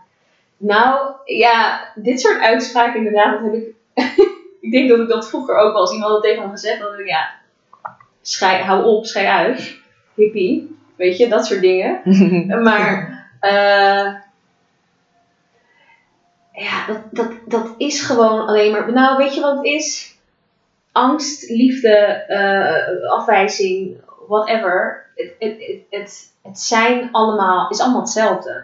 [0.58, 3.76] Nou, ja, dit soort uitspraken inderdaad, dat heb ik...
[4.66, 7.00] ik denk dat ik dat vroeger ook wel als iemand dat tegen me gezegd had.
[7.00, 7.30] ik, Ja,
[8.22, 9.78] schij, hou op, schij uit.
[10.14, 10.78] Hippie.
[10.96, 12.02] Weet je, dat soort dingen.
[12.68, 14.14] Maar, eh,
[16.52, 18.94] ja, dat, dat, dat is gewoon alleen maar...
[18.94, 20.18] Nou, weet je wat het is?
[20.92, 21.96] Angst, liefde,
[22.28, 25.06] eh, afwijzing, whatever.
[25.16, 28.64] Het, het, het, het, zijn allemaal, is allemaal hetzelfde.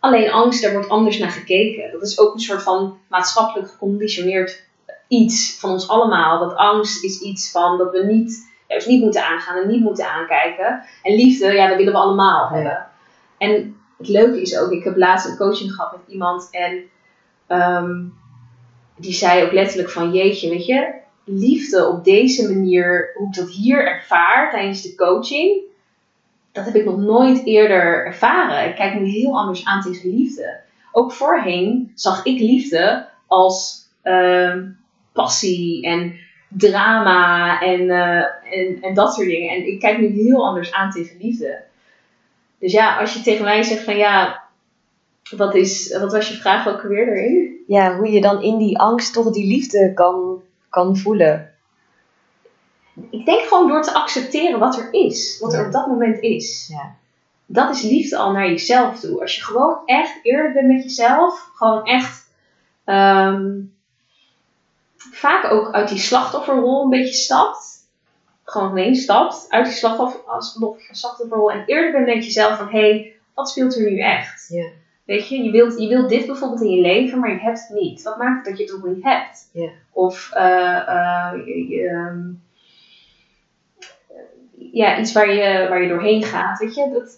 [0.00, 1.92] Alleen angst, daar wordt anders naar gekeken.
[1.92, 4.64] Dat is ook een soort van maatschappelijk geconditioneerd
[5.08, 6.38] iets van ons allemaal.
[6.38, 10.10] Dat angst is iets van dat we niet, juist niet moeten aangaan en niet moeten
[10.10, 10.82] aankijken.
[11.02, 12.54] En liefde, ja, dat willen we allemaal Ja.
[12.54, 12.86] hebben.
[13.38, 16.82] En het leuke is ook, ik heb laatst een coaching gehad met iemand en
[17.46, 18.00] ehm,
[18.96, 23.48] die zei ook letterlijk van jeetje, weet je, liefde op deze manier, hoe ik dat
[23.48, 25.60] hier ervaar tijdens de coaching,
[26.52, 28.68] dat heb ik nog nooit eerder ervaren.
[28.68, 30.60] Ik kijk nu heel anders aan tegen liefde.
[30.92, 34.68] Ook voorheen zag ik liefde als ehm,
[35.12, 36.14] passie en
[36.48, 38.24] drama en, eh,
[38.58, 39.50] en, en dat soort dingen.
[39.50, 41.62] En ik kijk nu heel anders aan tegen liefde.
[42.58, 44.42] Dus ja, als je tegen mij zegt van ja,
[45.36, 47.62] wat, is, wat was je vraag ook weer erin?
[47.66, 51.51] Ja, hoe je dan in die angst toch die liefde kan, kan voelen.
[53.10, 55.38] Ik denk gewoon door te accepteren wat er is.
[55.40, 55.66] Wat er Ja.
[55.66, 56.68] op dat moment is.
[56.72, 56.94] Ja.
[57.46, 59.20] Dat is liefde al naar jezelf toe.
[59.20, 61.50] Als je gewoon echt eerlijk bent met jezelf.
[61.54, 62.30] Gewoon echt...
[62.84, 63.50] ehm,
[64.96, 67.70] vaak ook uit die slachtofferrol een beetje stapt.
[68.44, 69.74] Gewoon alleen stapt uit die
[70.90, 71.50] slachtofferrol.
[71.50, 72.68] En eerlijk bent met jezelf van...
[72.68, 74.46] Hé, hey, wat speelt er nu echt?
[74.48, 74.66] Ja.
[75.04, 77.78] Weet je, je wilt, je wilt dit bijvoorbeeld in je leven, maar je hebt het
[77.78, 78.02] niet.
[78.02, 79.48] Wat maakt het dat je het nog niet hebt?
[79.52, 79.68] Ja.
[79.92, 82.20] Of eh, eh, je- je, ehm,
[84.72, 86.58] ja, iets waar je, waar je doorheen gaat.
[86.58, 87.10] Weet je, dat,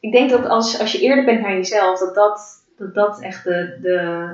[0.00, 3.44] ik denk dat als, als je eerlijk bent naar jezelf, dat dat, dat, dat echt
[3.44, 4.28] de, de,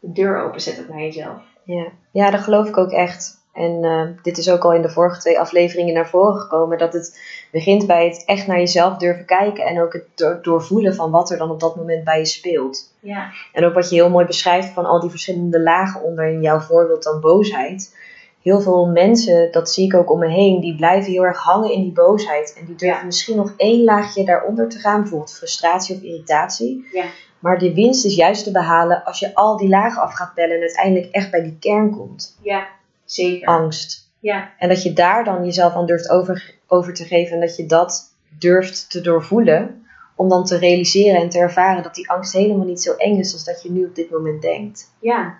[0.00, 1.38] de deur openzet ook naar jezelf.
[1.62, 1.86] Ja.
[2.10, 3.36] ja, dat geloof ik ook echt.
[3.52, 6.78] En eh, dit is ook al in de vorige twee afleveringen naar voren gekomen.
[6.78, 7.20] Dat het
[7.52, 9.64] begint bij het echt naar jezelf durven kijken.
[9.64, 12.92] En ook het door- doorvoelen van wat er dan op dat moment bij je speelt.
[13.00, 16.40] Ja, En ook wat je heel mooi beschrijft van al die verschillende lagen onder in
[16.40, 17.96] jouw voorbeeld dan boosheid.
[18.42, 21.72] Heel veel mensen, dat zie ik ook om me heen, die blijven heel erg hangen
[21.72, 22.54] in die boosheid.
[22.58, 23.04] En die durven Ja.
[23.04, 26.86] misschien nog één laagje daaronder te gaan, bijvoorbeeld frustratie of irritatie.
[26.92, 27.04] Ja.
[27.38, 30.54] Maar de winst is juist te behalen als je al die lagen af gaat bellen
[30.56, 32.36] en uiteindelijk echt bij die kern komt.
[32.42, 32.66] ja
[33.04, 33.48] zeker.
[33.48, 34.06] Angst.
[34.20, 37.56] Ja, En dat je daar dan jezelf aan durft over, over te geven en dat
[37.56, 38.02] je dat
[38.38, 39.82] durft te doorvoelen.
[40.16, 43.32] Om dan te realiseren en te ervaren dat die angst helemaal niet zo eng is
[43.32, 44.90] als dat je nu op dit moment denkt.
[45.00, 45.38] ja.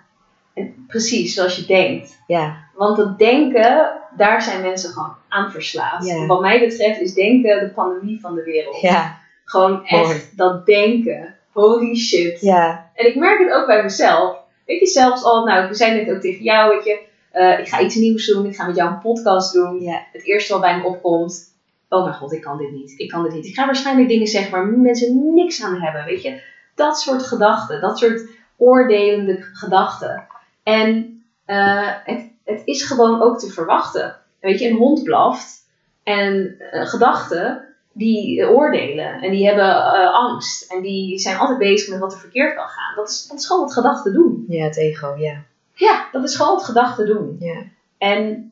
[0.87, 2.17] Precies zoals je denkt.
[2.27, 6.05] Ja, Want dat denken, daar zijn mensen gewoon aan verslaafd.
[6.07, 6.25] Ja.
[6.25, 8.79] Wat mij betreft is denken de pandemie van de wereld.
[8.81, 10.21] ja, Gewoon echt Mooi.
[10.35, 11.35] dat denken.
[11.51, 12.41] Holy shit.
[12.41, 14.37] ja, En ik merk het ook bij mezelf.
[14.65, 16.99] Weet je, zelfs al, nou, we zijn net ook tegen jou, weet je.
[17.31, 19.81] eh, ik ga iets nieuws doen, ik ga met jou een podcast doen.
[19.81, 21.53] ja, Het eerste wat bij me opkomt,
[21.89, 22.93] oh mijn god, ik kan dit niet.
[22.99, 23.45] Ik kan dit niet.
[23.45, 26.41] Ik ga waarschijnlijk dingen zeggen waar mensen niks aan hebben, weet je.
[26.75, 28.21] Dat soort gedachten, dat soort
[28.57, 30.27] oordelende gedachten.
[30.69, 34.15] En eh, het, het is gewoon ook te verwachten.
[34.39, 35.67] Weet je, een hond blaft
[36.03, 39.75] en eh, gedachten die eh, oordelen en die hebben
[40.13, 42.95] angst en die zijn altijd bezig met wat er verkeerd kan gaan.
[42.95, 44.45] Dat is, dat is gewoon wat gedachten doen.
[44.47, 45.43] ja, het ego, ja.
[45.73, 47.35] Ja, dat is gewoon wat gedachten doen.
[47.39, 47.63] Ja,
[47.97, 48.51] En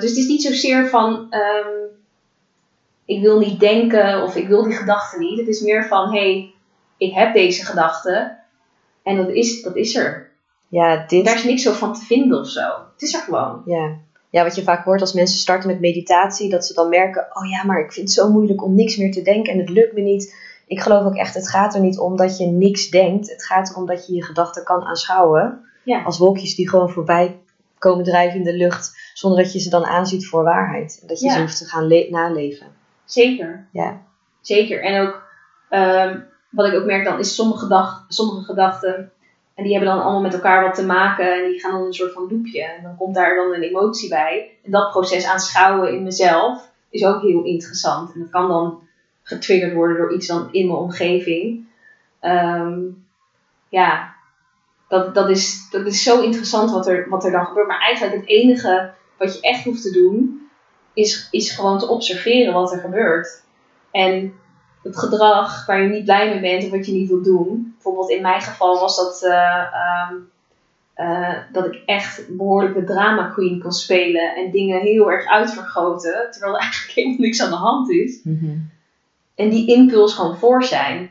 [0.00, 1.84] dus het is niet zozeer van ehm,
[3.04, 5.38] ik wil niet denken of ik wil die gedachten niet.
[5.38, 6.54] Het is meer van hé, hey,
[6.96, 8.36] ik heb deze gedachte
[9.02, 10.34] en dat is, dat is er.
[10.68, 12.60] Ja Daar is niks zo van te vinden of zo.
[12.92, 13.62] Het is er gewoon.
[13.66, 13.96] ja.
[14.30, 17.48] Ja, wat je vaak hoort als mensen starten met meditatie, dat ze dan merken, oh
[17.50, 19.92] ja, maar ik vind het zo moeilijk om niks meer te denken en het lukt
[19.92, 20.34] me niet.
[20.66, 23.30] Ik geloof ook echt, het gaat er niet om dat je niks denkt.
[23.30, 25.60] Het gaat erom dat je je gedachten kan aanschouwen.
[25.84, 26.02] Ja.
[26.02, 27.38] Als wolkjes die gewoon voorbij
[27.78, 30.98] komen drijven in de lucht, zonder dat je ze dan aanziet voor waarheid.
[31.02, 31.32] En dat je Ja.
[31.32, 32.66] ze hoeft te gaan le- naleven.
[33.04, 33.66] Zeker.
[33.72, 34.00] Ja.
[34.40, 34.82] Zeker.
[34.82, 35.22] En ook,
[35.68, 36.18] ehm,
[36.50, 39.10] wat ik ook merk dan, is sommige, gedacht, sommige gedachten,
[39.56, 41.92] en die hebben dan allemaal met elkaar wat te maken, en die gaan dan een
[41.92, 42.64] soort van loopje.
[42.64, 44.58] En dan komt daar dan een emotie bij.
[44.64, 48.14] En dat proces aanschouwen in mezelf is ook heel interessant.
[48.14, 48.82] En dat kan dan
[49.22, 51.66] getriggerd worden door iets dan in mijn omgeving.
[52.20, 52.80] Ehm,
[53.68, 54.14] ja,
[54.88, 57.68] dat, dat, is, dat is zo interessant wat er, wat er dan gebeurt.
[57.68, 60.48] Maar eigenlijk het enige wat je echt hoeft te doen,
[60.92, 63.42] is, is gewoon te observeren wat er gebeurt.
[63.90, 64.34] En
[64.86, 67.72] het gedrag waar je niet blij mee bent of wat je niet wilt doen.
[67.74, 70.14] Bijvoorbeeld in mijn geval was dat, eh, ehm,
[70.94, 76.28] eh, dat ik echt behoorlijk de drama queen kon spelen en dingen heel erg uitvergroten,
[76.30, 78.20] terwijl er eigenlijk helemaal niks aan de hand is.
[78.24, 78.56] Mhm.
[79.34, 81.10] En die impuls gewoon voor zijn.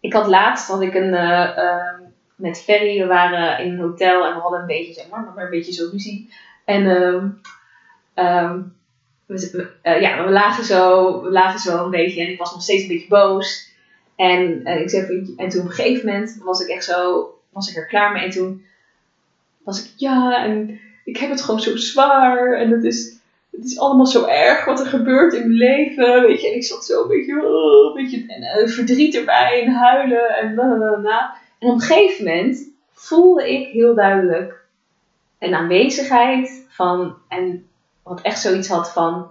[0.00, 2.00] Ik had laatst had ik een eh, ehm,
[2.34, 5.44] met Ferry, we waren in een hotel en we hadden een beetje, zeg maar, maar
[5.44, 6.32] een beetje zo ruzie.
[6.64, 6.86] En
[8.14, 8.60] ehm,
[9.30, 12.62] we, eh, ja, we lagen, zo, we lagen zo een beetje en ik was nog
[12.62, 13.68] steeds een beetje boos.
[14.16, 17.70] En, en, ik zei, en toen op een gegeven moment was ik echt zo, was
[17.70, 18.24] ik er klaar mee.
[18.24, 18.64] En toen
[19.62, 22.52] was ik, ja, en ik heb het gewoon zo zwaar.
[22.52, 23.18] En het is,
[23.50, 26.22] het is allemaal zo erg wat er gebeurt in mijn leven.
[26.22, 29.62] Weet je, en ik zat zo een beetje, oh, een beetje en, eh, verdriet erbij
[29.64, 31.34] en huilen en bla bla bla.
[31.58, 34.64] En op een gegeven moment voelde ik heel duidelijk
[35.38, 37.69] een aanwezigheid van, en
[38.10, 39.30] wat echt zoiets had van,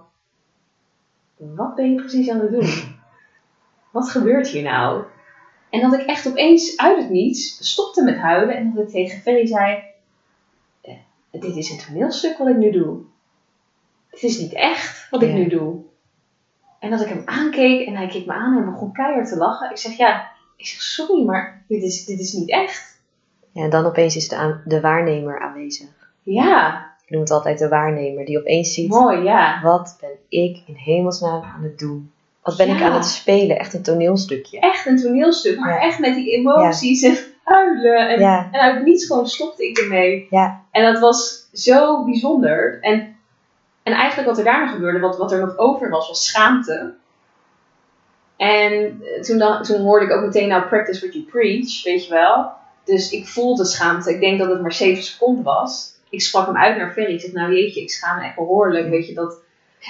[1.36, 2.98] wat ben je precies aan het doen?
[3.90, 5.04] Wat gebeurt hier nou?
[5.70, 9.20] En dat ik echt opeens uit het niets stopte met huilen en dat ik tegen
[9.20, 9.82] Ferry zei,
[10.80, 10.94] "Eh,
[11.30, 13.00] dit is een toneelstuk wat ik nu doe.
[14.10, 15.34] Het is niet echt wat ik Ja.
[15.34, 15.80] nu doe.
[16.78, 19.70] En dat ik hem aankeek en hij keek me aan en begon keihard te lachen.
[19.70, 23.00] Ik zeg, ja, ik zeg, sorry, maar dit is, dit is niet echt.
[23.52, 25.88] ja, en dan opeens is de, de waarnemer aanwezig.
[26.22, 29.60] Ja, Ik noem het altijd de waarnemer, die opeens ziet, mooi, ja.
[29.62, 32.12] wat ben ik in hemelsnaam aan het doen?
[32.42, 33.58] Wat ben ik aan het spelen?
[33.58, 34.60] Echt een toneelstukje.
[34.60, 35.80] Echt een toneelstuk, maar Ja.
[35.80, 38.08] echt met die emoties en huilen.
[38.08, 38.20] En,
[38.52, 40.26] en uit niets gewoon stopte ik ermee.
[40.30, 42.78] ja, En dat was zo bijzonder.
[42.80, 43.16] En,
[43.82, 46.94] en eigenlijk wat er daarna gebeurde, wat, wat er nog over was, was schaamte.
[48.36, 52.06] En eh, toen, dan, toen hoorde ik ook meteen, nou, practice what you preach, weet
[52.06, 52.50] je wel.
[52.84, 54.14] Dus ik voelde schaamte.
[54.14, 55.98] Ik denk dat het maar 7 seconden was.
[56.10, 57.12] Ik sprak hem uit naar Ferry.
[57.14, 58.88] Ik zeg, nou jeetje, ik schaam me echt behoorlijk.
[58.88, 59.38] Weet je, dat...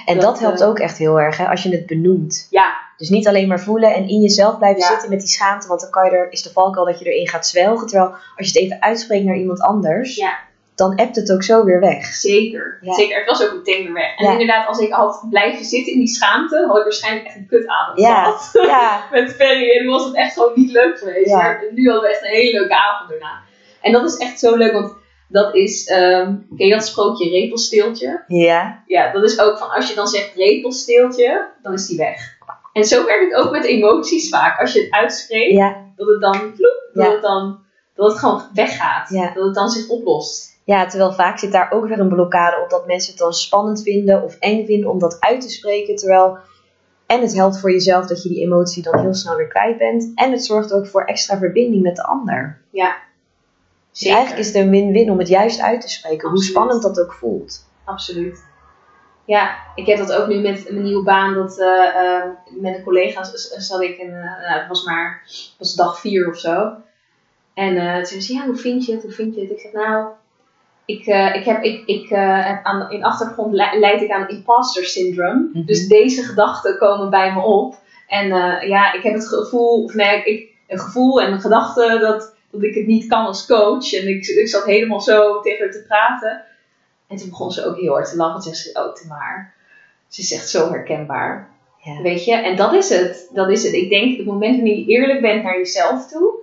[0.05, 2.47] en Dat, dat, helpt eh, ook echt heel erg, hè, als je het benoemt.
[2.49, 4.87] Ja, Dus niet alleen maar voelen en in jezelf blijven Ja.
[4.87, 7.27] zitten met die schaamte, want dan kan je er, is de valkuil dat je erin
[7.27, 7.87] gaat zwelgen.
[7.87, 10.39] Terwijl als je het even uitspreekt naar iemand anders, Ja.
[10.75, 12.05] dan appt het ook zo weer weg.
[12.05, 12.77] zeker.
[12.81, 12.93] Ja.
[12.93, 14.17] Zeker, het was ook meteen weer weg.
[14.17, 17.47] En inderdaad, als ik had blijven zitten in die schaamte, had ik waarschijnlijk echt een
[17.47, 18.49] kutavond gehad.
[18.53, 19.69] Ja, met Ferry.
[19.79, 21.29] En was het echt gewoon niet leuk geweest.
[21.29, 21.37] Ja.
[21.37, 23.39] Maar nu hadden we echt een hele leuke avond daarna.
[23.81, 24.93] En dat is echt zo leuk, want
[25.31, 28.23] dat is, ehm ken je dat sprookje repelsteeltje?
[28.27, 32.37] ja, Ja, dat is ook van als je dan zegt repelsteeltje, dan is die weg.
[32.73, 34.59] En zo werkt het ook met emoties vaak.
[34.59, 37.11] Als je het uitspreekt, ja, dat het dan vloep, dat, Ja.
[37.11, 37.59] het dan,
[37.95, 39.09] dat het gewoon weggaat.
[39.09, 39.31] Ja.
[39.33, 40.59] Dat het dan zich oplost.
[40.65, 43.81] ja, terwijl vaak zit daar ook weer een blokkade op dat mensen het dan spannend
[43.83, 45.95] vinden of eng vinden om dat uit te spreken.
[45.95, 46.37] Terwijl,
[47.07, 50.11] en het helpt voor jezelf dat je die emotie dan heel snel weer kwijt bent.
[50.15, 52.61] En het zorgt ook voor extra verbinding met de ander.
[53.91, 54.17] Dus Zeker.
[54.17, 57.13] eigenlijk is het een win-win om het juist uit te spreken, hoe spannend dat ook
[57.13, 57.69] voelt.
[57.85, 58.49] Absoluut.
[59.25, 61.33] Ja, ik heb dat ook nu met mijn nieuwe baan.
[61.33, 63.23] Dat, eh, eh, met een collega
[63.57, 65.21] zat ik en eh, nou, het was maar
[65.57, 66.71] was dag vier of zo.
[67.53, 69.01] En toen zei ze, ja, hoe vind je het?
[69.01, 69.51] Hoe vind je het?
[69.51, 70.07] Ik zeg, nou,
[70.85, 74.85] ik, eh, ik heb, ik, ik, heb aan, in achtergrond le- leid ik aan imposter
[74.85, 75.49] syndrome.
[75.53, 75.65] Mhm.
[75.65, 77.75] Dus deze gedachten komen bij me op.
[78.07, 78.27] En
[78.67, 82.63] ja, ik heb het gevoel, of nee, ik, een gevoel en een gedachte dat, dat
[82.63, 83.93] ik het niet kan als coach.
[83.93, 86.43] En ik, ik zat helemaal zo tegen haar te praten.
[87.07, 88.41] En toen begon ze ook heel hard te lachen.
[88.41, 89.53] Toen zei ze, oh, maar.
[90.07, 91.49] Ze is echt zo herkenbaar.
[91.83, 92.01] Ja.
[92.01, 92.35] Weet je?
[92.35, 93.29] En dat is het.
[93.33, 93.73] Dat is het.
[93.73, 96.33] Ik denk, het moment wanneer je eerlijk bent naar jezelf toe,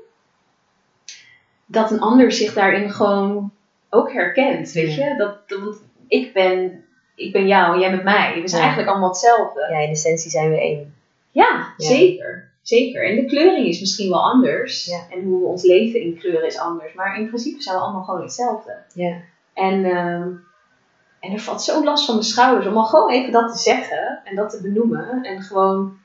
[1.67, 3.53] dat een ander zich daarin gewoon
[3.91, 4.73] ook herkent.
[4.73, 5.15] Weet je?
[5.19, 8.41] Dat, dat, ik ben, ik ben jou en jij bent mij.
[8.43, 8.67] We zijn Ja.
[8.67, 9.61] eigenlijk allemaal hetzelfde.
[9.71, 10.95] Ja, in essentie zijn we één.
[11.31, 11.87] Ja, Ja.
[11.89, 12.48] zeker.
[12.69, 13.05] Zeker.
[13.09, 14.85] En de kleuring is misschien wel anders.
[14.85, 15.01] Ja.
[15.11, 16.95] En hoe we ons leven in kleuren is anders.
[16.95, 18.77] Maar in principe zijn we allemaal gewoon hetzelfde.
[18.95, 19.17] Ja.
[19.55, 20.29] En, ehm,
[21.21, 24.21] en er valt zo last van mijn schouders om al gewoon even dat te zeggen
[24.25, 25.23] en dat te benoemen.
[25.23, 25.97] En gewoon,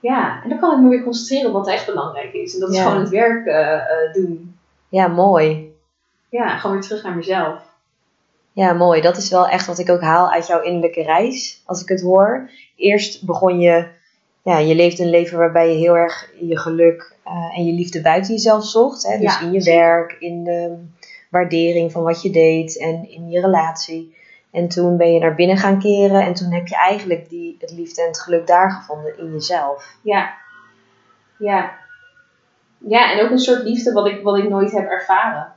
[0.00, 2.54] ja, en dan kan ik me weer concentreren op wat echt belangrijk is.
[2.54, 2.82] En dat is Ja.
[2.84, 4.56] gewoon het werk eh, eh, doen.
[4.88, 5.74] ja, mooi.
[6.28, 7.60] Ja, gewoon weer terug naar mezelf.
[8.52, 9.00] Ja, mooi.
[9.00, 12.00] Dat is wel echt wat ik ook haal uit jouw innerlijke reis, als ik het
[12.02, 12.50] hoor.
[12.76, 14.00] Eerst begon je,
[14.42, 18.00] ja, je leeft een leven waarbij je heel erg je geluk eh, en je liefde
[18.00, 19.02] buiten jezelf zocht.
[19.02, 19.18] Hè?
[19.18, 20.84] Dus Ja, in je werk, in de
[21.30, 24.16] waardering van wat je deed en in je relatie.
[24.50, 27.72] En toen ben je naar binnen gaan keren en toen heb je eigenlijk die, het
[27.72, 29.96] liefde en het geluk daar gevonden in jezelf.
[30.02, 30.34] Ja.
[31.38, 31.80] Ja.
[32.78, 35.52] Ja, en ook een soort liefde wat ik, wat ik nooit heb ervaren.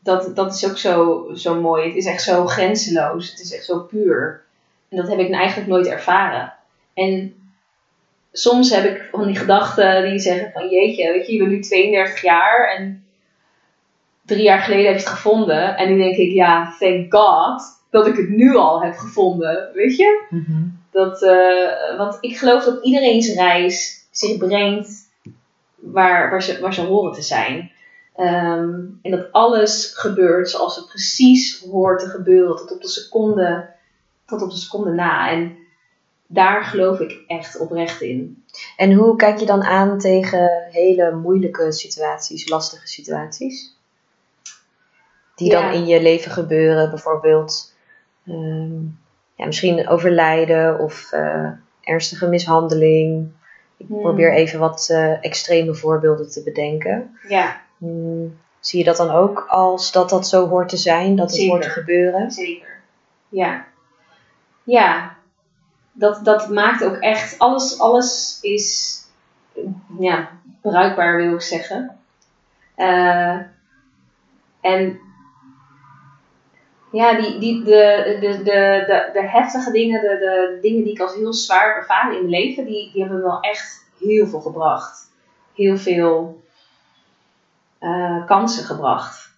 [0.00, 1.86] Dat, dat is ook zo, zo mooi.
[1.86, 3.30] Het is echt zo grenzeloos.
[3.30, 4.44] Het is echt zo puur.
[4.88, 6.54] En dat heb ik eigenlijk nooit ervaren.
[6.94, 7.37] En
[8.32, 11.60] soms heb ik van die gedachten die zeggen van jeetje, weet je, je bent nu
[11.60, 13.04] 32 jaar en
[14.24, 15.76] drie jaar geleden heb je het gevonden.
[15.76, 19.96] En nu denk ik, ja, thank God dat ik het nu al heb gevonden, weet
[19.96, 20.24] je?
[20.90, 24.90] Dat, eh, want ik geloof dat iedereen's reis zich brengt
[25.74, 27.72] waar, waar, ze, waar ze horen te zijn.
[28.16, 33.68] Ehm, en dat alles gebeurt zoals het precies hoort te gebeuren, tot op de seconde,
[34.26, 35.30] tot op de seconde na.
[35.30, 35.56] En
[36.30, 38.44] daar geloof ik echt oprecht in.
[38.76, 43.76] En hoe kijk je dan aan tegen hele moeilijke situaties, lastige situaties?
[45.34, 45.60] Die Ja.
[45.62, 47.74] dan in je leven gebeuren, bijvoorbeeld
[48.26, 48.80] ehm,
[49.34, 53.28] ja, misschien overlijden of eh, ernstige mishandeling.
[53.76, 54.00] Ik Hmm.
[54.00, 57.18] probeer even wat eh, extreme voorbeelden te bedenken.
[57.28, 61.30] Ja, Hmm, zie je dat dan ook als dat dat zo hoort te zijn, dat
[61.30, 62.30] het hoort te gebeuren?
[62.30, 62.80] zeker.
[63.28, 63.66] Ja.
[64.62, 65.16] Ja.
[65.98, 68.96] Dat, dat maakt ook echt, alles, alles is
[69.98, 70.28] ja,
[70.60, 71.98] bruikbaar wil ik zeggen.
[72.74, 73.38] Eh,
[74.60, 75.00] en
[76.92, 78.42] ja, die, die, de, de, de,
[78.86, 82.42] de, de heftige dingen, de, de dingen die ik als heel zwaar ervaren in mijn
[82.42, 85.10] leven, die, die hebben me wel echt heel veel gebracht.
[85.54, 86.42] Heel veel
[87.78, 89.30] eh, kansen gebracht.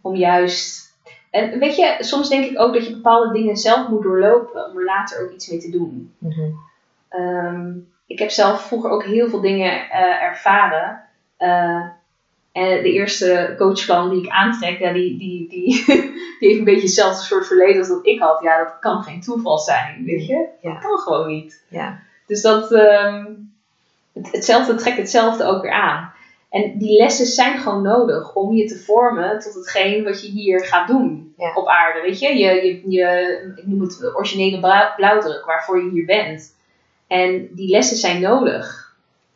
[0.00, 0.81] Om juist.
[1.32, 4.78] En weet je, soms denk ik ook dat je bepaalde dingen zelf moet doorlopen om
[4.78, 6.14] er later ook iets mee te doen.
[6.18, 6.40] Mhm.
[7.08, 7.72] Ehm,
[8.06, 11.02] ik heb zelf vroeger ook heel veel dingen eh, ervaren.
[11.36, 11.86] Eh,
[12.52, 15.84] en de eerste coachplan die ik aantrek, ja, die, die, die,
[16.38, 18.42] die heeft een beetje hetzelfde soort verleden als dat ik had.
[18.42, 20.46] Ja, dat kan geen toeval zijn, weet je?
[20.60, 20.72] Ja.
[20.72, 21.64] Dat kan gewoon niet.
[21.68, 21.98] Ja.
[22.26, 23.24] Dus dat, ehm,
[24.12, 26.11] het, hetzelfde trekt hetzelfde ook weer aan.
[26.52, 30.64] En die lessen zijn gewoon nodig om je te vormen tot hetgeen wat je hier
[30.64, 31.54] gaat doen Ja.
[31.54, 32.00] op aarde.
[32.00, 32.28] Weet je?
[32.38, 36.54] Je, je, je, ik noem het originele blauw- blauwdruk waarvoor je hier bent.
[37.06, 38.94] En die lessen zijn nodig.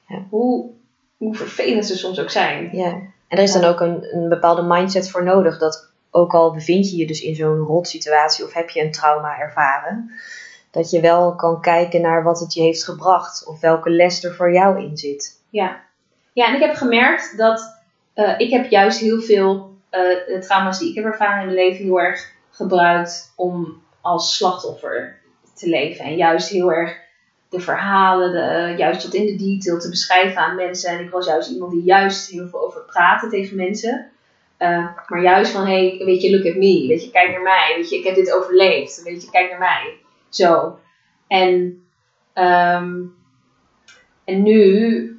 [0.09, 0.27] Ja.
[0.31, 0.71] Hoe,
[1.17, 2.69] hoe vervelend ze soms ook zijn.
[2.73, 2.93] Ja,
[3.29, 5.59] en er is dan ook een, een bepaalde mindset voor nodig.
[5.59, 9.39] Dat ook al bevind je je dus in zo'n rotsituatie of heb je een trauma
[9.39, 10.11] ervaren,
[10.71, 14.35] dat je wel kan kijken naar wat het je heeft gebracht of welke les er
[14.35, 15.41] voor jou in zit.
[15.51, 15.85] Ja,
[16.37, 17.81] ja en ik heb gemerkt dat
[18.15, 21.85] eh, ik heb juist heel veel de trauma's die ik heb ervaren in mijn leven
[21.85, 25.19] heel erg gebruikt om als slachtoffer
[25.55, 26.05] te leven.
[26.05, 26.97] En juist heel erg
[27.49, 30.91] de verhalen, de, juist tot in de detail te beschrijven aan mensen.
[30.91, 34.11] En ik was juist iemand die juist heel veel over praatte tegen mensen.
[34.57, 36.87] Eh, maar juist van, hey, weet je, look at me.
[36.89, 37.73] Weet je, kijk naar mij.
[37.77, 39.03] Weet je, ik heb dit overleefd.
[39.03, 39.97] Weet je, kijk naar mij.
[40.29, 40.79] Zo.
[41.29, 41.83] En,
[42.33, 42.95] ehm,
[44.25, 45.16] en nu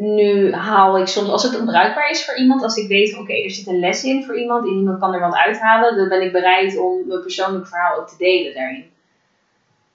[0.00, 3.50] nu haal ik soms, als het bruikbaar is voor iemand, als ik weet, oké, er
[3.50, 6.32] zit een les in voor iemand en iemand kan er wat uithalen, dan ben ik
[6.32, 8.84] bereid om mijn persoonlijk verhaal ook te delen daarin.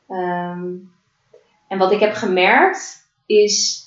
[0.08, 0.74] Ehm,
[1.68, 3.84] en wat ik heb gemerkt is,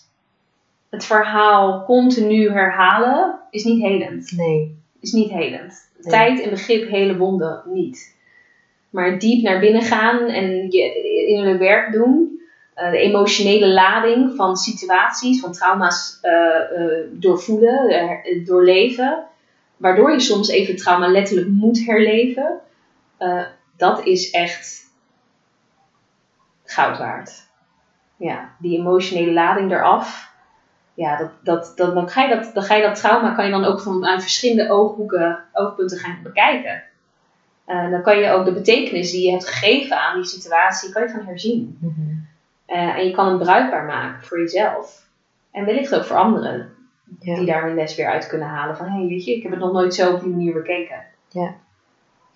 [0.91, 4.33] het verhaal continu herhalen is niet helend.
[4.37, 4.77] Nee.
[5.01, 5.91] Is niet helend.
[5.99, 6.13] Nee.
[6.13, 8.17] Tijd en begrip hele wonden niet.
[8.91, 12.38] Maar diep naar binnen gaan en je innerlijk werk doen,
[12.79, 19.25] eh, de emotionele lading van situaties, van trauma's eh, eh, doorvoelen, doorleven,
[19.77, 22.61] waardoor je soms even trauma letterlijk moet herleven,
[23.77, 24.85] dat is echt
[26.65, 27.47] goud waard.
[28.17, 30.33] Ja, die emotionele lading eraf.
[30.95, 34.07] Ja, dat, dat, dat, dan, ga je dat, dat trauma kan je dan ook van
[34.07, 36.83] aan verschillende ooghoeken, oogpunten gaan bekijken.
[37.67, 41.09] Dan kan je ook de betekenis die je hebt gegeven aan die situatie, kan je
[41.09, 41.79] gaan herzien.
[41.81, 42.18] Mhm.
[42.69, 45.07] Eh, en je kan hem bruikbaar maken voor jezelf.
[45.53, 46.73] En wellicht ook voor anderen.
[47.21, 47.35] Ja.
[47.35, 48.77] Die daar hun les weer uit kunnen halen.
[48.77, 51.05] Van, hé, hey, weet je, ik heb het nog nooit zo op die manier bekeken.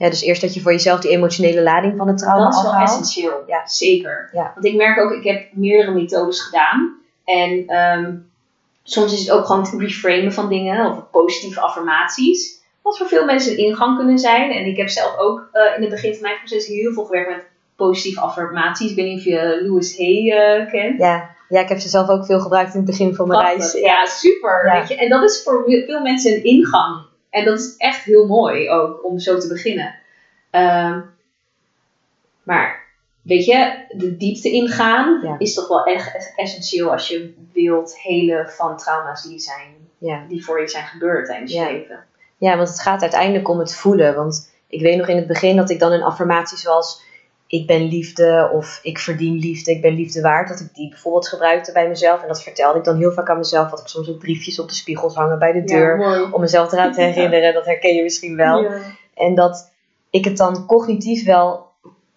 [0.02, 2.62] ja, dus eerst dat je voor jezelf die emotionele lading van het trauma dat is
[2.62, 2.88] wel afhaalt.
[2.88, 3.42] essentieel.
[3.46, 3.66] Ja.
[3.66, 4.28] Zeker.
[4.32, 4.52] Ja.
[4.54, 6.96] Want ik merk ook, ik heb meerdere methodes gedaan.
[7.24, 8.14] En ehm,
[8.82, 10.90] soms is het ook gewoon het reframen van dingen.
[10.90, 12.60] Of positieve affirmaties.
[12.82, 14.50] Wat voor veel mensen een ingang kunnen zijn.
[14.50, 17.30] En ik heb zelf ook eh, in het begin van mijn proces heel veel gewerkt
[17.30, 17.44] met
[17.76, 18.90] positieve affirmaties.
[18.90, 20.98] Ik weet niet of je Louis Hay eh, kent.
[20.98, 21.30] Ja.
[21.48, 23.72] ja, ik heb ze zelf ook veel gebruikt in het begin van mijn Prachtig.
[23.72, 23.84] reis.
[23.84, 24.66] Ja, super.
[24.66, 24.78] Ja.
[24.78, 24.96] Weet je?
[24.96, 27.04] En dat is voor veel mensen een ingang.
[27.30, 29.94] En dat is echt heel mooi ook om zo te beginnen.
[30.50, 31.00] Ehm,
[32.42, 32.82] maar
[33.22, 35.34] weet je, de diepte ingaan Ja.
[35.38, 40.24] is toch wel echt essentieel als je wilt helen van trauma's die, zijn, Ja.
[40.28, 41.66] die voor je zijn gebeurd tijdens Ja.
[41.66, 42.04] je leven.
[42.38, 44.14] Ja, want het gaat uiteindelijk om het voelen.
[44.14, 47.02] Want Ik weet nog in het begin dat ik dan een affirmatie zoals
[47.52, 51.28] ik ben liefde of ik verdien liefde, ik ben liefde waard, dat ik die bijvoorbeeld
[51.28, 52.22] gebruikte bij mezelf.
[52.22, 53.70] En dat vertelde ik dan heel vaak aan mezelf.
[53.70, 56.28] Had ik soms ook briefjes op de spiegels hangen bij de deur.
[56.32, 57.54] om mezelf eraan te herinneren.
[57.54, 58.62] Dat herken je misschien wel.
[58.62, 58.78] Ja.
[59.14, 59.72] En dat
[60.10, 61.66] ik het dan cognitief wel,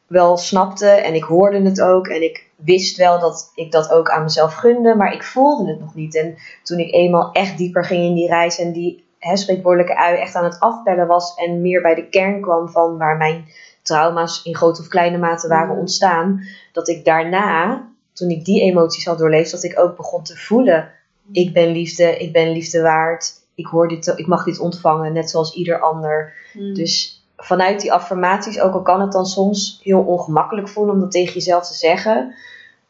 [0.08, 2.08] wel snapte en ik hoorde het ook.
[2.08, 5.80] En ik wist wel dat ik dat ook aan mezelf gunde, maar ik voelde het
[5.80, 6.16] nog niet.
[6.16, 10.18] En toen ik eenmaal echt dieper ging in die reis en die hè, spreekwoordelijke ui
[10.18, 13.46] echt aan het afbellen was en meer bij de kern kwam van waar mijn
[13.86, 15.80] trauma's in grote of kleine mate waren Mm.
[15.80, 20.38] ontstaan, dat ik daarna, toen ik die emoties had doorleefd, dat ik ook begon te
[20.38, 20.92] voelen:
[21.32, 25.30] ik ben liefde, ik ben liefde waard, ik, hoor dit, ik mag dit ontvangen, net
[25.30, 26.34] zoals ieder ander.
[26.54, 26.74] Mm.
[26.74, 31.12] Dus vanuit die affirmaties, ook al kan het dan soms heel ongemakkelijk voelen om dat
[31.12, 32.36] tegen jezelf te zeggen,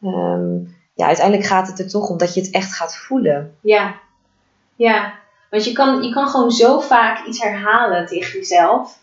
[0.02, 0.54] ehm,
[0.94, 3.54] ja, uiteindelijk gaat het er toch om dat je het echt gaat voelen.
[3.60, 3.94] Ja,
[4.76, 5.12] ja.
[5.50, 8.98] Want je kan, je kan gewoon zo vaak iets herhalen tegen jezelf.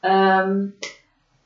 [0.00, 0.64] Ehm,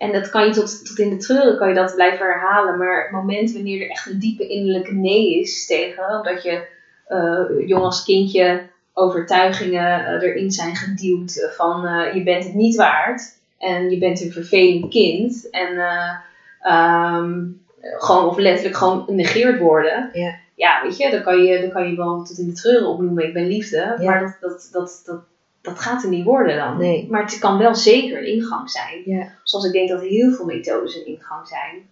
[0.01, 2.79] en dat kan je tot, tot in de treuren kan je dat blijven herhalen.
[2.79, 6.67] Maar het moment wanneer er echt een diepe innerlijke nee is tegen, omdat je
[7.07, 12.77] eh, jong als kindje overtuigingen eh, erin zijn geduwd van eh, je bent het niet
[12.77, 13.23] waard
[13.59, 16.15] en je bent een vervelend kind en eh,
[16.63, 17.47] ehm,
[17.81, 20.11] gewoon of letterlijk gewoon genegeerd worden.
[20.13, 20.35] Ja.
[20.55, 23.25] Ja, weet je, dan kan je, dan kan je wel tot in de treuren opnoemen,
[23.27, 24.11] ik ben liefde, Ja.
[24.11, 25.21] maar dat, dat, dat, dat,
[25.63, 26.79] dat gaat er niet worden dan.
[26.79, 27.07] Nee.
[27.11, 29.03] Maar het kan wel zeker een ingang zijn.
[29.05, 29.33] Ja.
[29.43, 31.89] Zoals ik denk dat heel veel methodes een ingang zijn.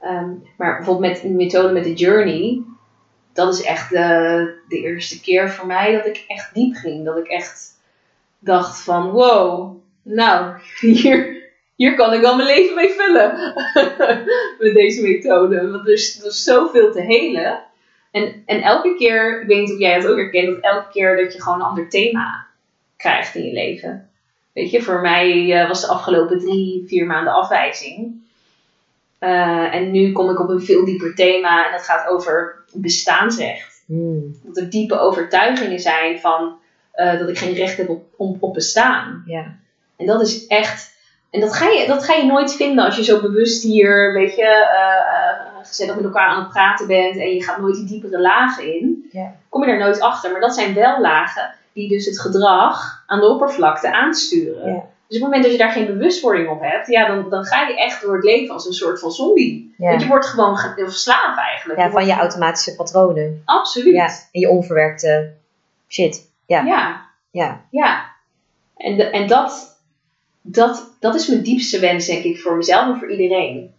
[0.00, 2.62] Ehm, maar bijvoorbeeld met een methode met de journey,
[3.32, 7.04] dat is echt de, de eerste keer voor mij dat ik echt diep ging.
[7.04, 7.76] Dat ik echt
[8.38, 11.42] dacht van wow, nou, hier,
[11.76, 13.54] hier kan ik wel mijn leven mee vullen.
[14.60, 15.70] met deze methode.
[15.70, 17.62] Want er is, er is zoveel te helen.
[18.10, 21.16] En, en elke keer, ik weet niet of jij het ook herkent, dat elke keer
[21.16, 22.48] dat je gewoon een ander thema
[22.98, 24.10] krijgt in je leven.
[24.52, 28.26] Weet je, voor mij eh, was de afgelopen drie, vier maanden afwijzing.
[29.18, 33.82] Eh, en nu kom ik op een veel dieper thema en dat gaat over bestaansrecht.
[33.86, 36.58] Hmm, Dat er diepe overtuigingen zijn van
[36.92, 39.22] eh, dat ik geen recht heb op, op, op bestaan.
[39.26, 39.56] ja.
[39.96, 40.96] En dat is echt.
[41.30, 44.36] En dat ga je, dat ga je nooit vinden als je zo bewust hier, weet
[44.36, 47.84] je, eh, eh, gezellig met elkaar aan het praten bent en je gaat nooit die
[47.86, 49.08] diepere lagen in.
[49.12, 49.34] Ja.
[49.48, 50.30] Kom je daar nooit achter.
[50.32, 54.72] Maar dat zijn wel lagen die dus het gedrag aan de oppervlakte aansturen.
[54.72, 54.84] Ja.
[55.06, 57.68] Dus op het moment dat je daar geen bewustwording op hebt, ja, dan, dan ga
[57.68, 59.74] je echt door het leven als een soort van zombie.
[59.78, 59.88] Ja.
[59.88, 61.78] Want je wordt gewoon ge- verslaafd eigenlijk.
[61.78, 63.42] ja, Je van je automatische patronen.
[63.44, 63.94] Absoluut.
[63.94, 65.32] Ja, en je onverwerkte
[65.88, 66.30] shit.
[66.46, 67.06] Ja, ja.
[67.30, 67.64] ja.
[67.70, 68.12] Ja,
[68.76, 69.80] en, de, en dat,
[70.42, 73.74] dat, dat is mijn diepste wens, denk ik, voor mezelf en voor iedereen.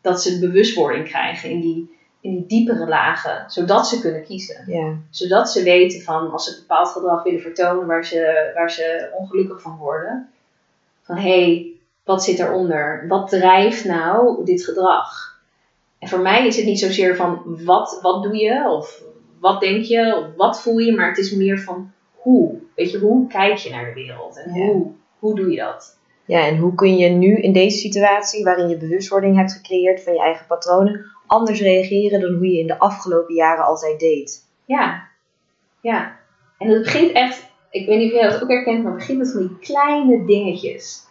[0.00, 4.64] Dat ze bewustwording krijgen in die, in die diepere lagen, zodat ze kunnen kiezen.
[4.66, 4.96] ja.
[5.10, 9.10] Zodat ze weten van als ze een bepaald gedrag willen vertonen waar ze, waar ze
[9.18, 10.28] ongelukkig van worden.
[11.02, 11.72] Van hé, hey,
[12.04, 13.04] wat zit eronder?
[13.08, 15.38] Wat drijft nou dit gedrag?
[15.98, 19.02] En voor mij is het niet zozeer van wat, wat doe je of
[19.40, 22.54] wat denk je of wat voel je, maar het is meer van hoe.
[22.74, 24.66] Weet je, hoe kijk je naar de wereld en Ja.
[24.66, 25.98] hoe, hoe doe je dat?
[26.24, 30.12] Ja, en hoe kun je nu in deze situatie, waarin je bewustwording hebt gecreëerd van
[30.12, 34.48] je eigen patronen, anders reageren dan hoe je in de afgelopen jaren altijd deed?
[34.64, 35.08] Ja,
[35.80, 36.16] ja.
[36.58, 39.18] En het begint echt, ik weet niet of jij dat ook herkent, maar het begint
[39.18, 41.02] met van die kleine dingetjes.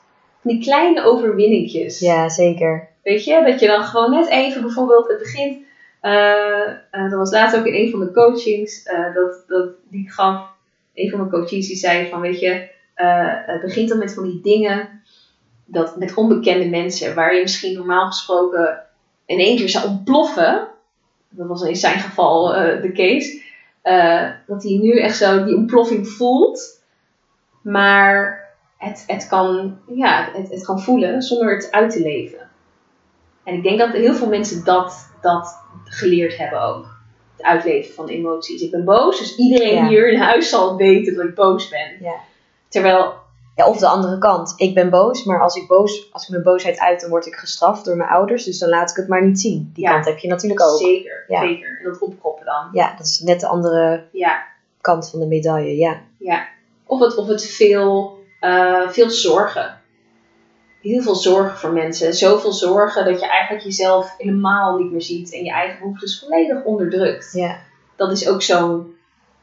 [0.41, 1.99] Van die kleine overwinningjes.
[1.99, 2.87] Ja, zeker.
[3.03, 5.57] Weet je, dat je dan gewoon net even bijvoorbeeld, het begint,
[6.01, 10.11] eh, eh, dat was laatst ook in een van de coachings, eh, dat, dat die
[10.11, 10.51] gaf,
[10.93, 14.23] een van mijn coaches die zei van, weet je, eh, het begint dan met van
[14.23, 15.01] die dingen,
[15.65, 18.83] dat met onbekende mensen, waar je misschien normaal gesproken
[19.33, 20.67] in één keer zou ontploffen,
[21.29, 23.41] dat was in zijn geval eh, de case,
[23.81, 26.81] eh, dat hij nu echt zo die ontploffing voelt,
[27.61, 28.43] maar
[28.77, 32.49] het, het, kan, ja, het, het kan voelen zonder het uit te leven.
[33.43, 37.01] En ik denk dat heel veel mensen dat, dat geleerd hebben ook.
[37.37, 38.61] Het uitleven van emoties.
[38.61, 39.87] Ik ben boos, dus iedereen Ja.
[39.87, 41.97] hier in huis zal weten dat ik boos ben.
[42.01, 42.15] Ja.
[42.67, 43.13] Terwijl,
[43.55, 44.53] Ja, of de andere kant.
[44.57, 47.35] Ik ben boos, maar als ik, boos, als ik mijn boosheid uit, dan word ik
[47.35, 48.43] gestraft door mijn ouders.
[48.43, 49.71] Dus dan laat ik het maar niet zien.
[49.73, 49.91] Die Ja.
[49.91, 50.77] kant heb je natuurlijk ook.
[50.79, 51.41] zeker, Ja.
[51.41, 51.77] zeker.
[51.83, 52.67] En dat opkroppen dan.
[52.71, 54.43] Ja, dat is net de andere Ja,
[54.81, 55.77] kant van de medaille.
[55.77, 56.45] Ja, ja.
[56.85, 59.81] Of het, of het veel, eh, veel zorgen.
[60.81, 62.13] Heel veel zorgen voor mensen.
[62.13, 65.33] Zoveel zorgen dat je eigenlijk jezelf helemaal niet meer ziet.
[65.33, 67.29] En je eigen behoeftes volledig onderdrukt.
[67.33, 67.57] ja.
[67.95, 68.92] dat is ook zo'n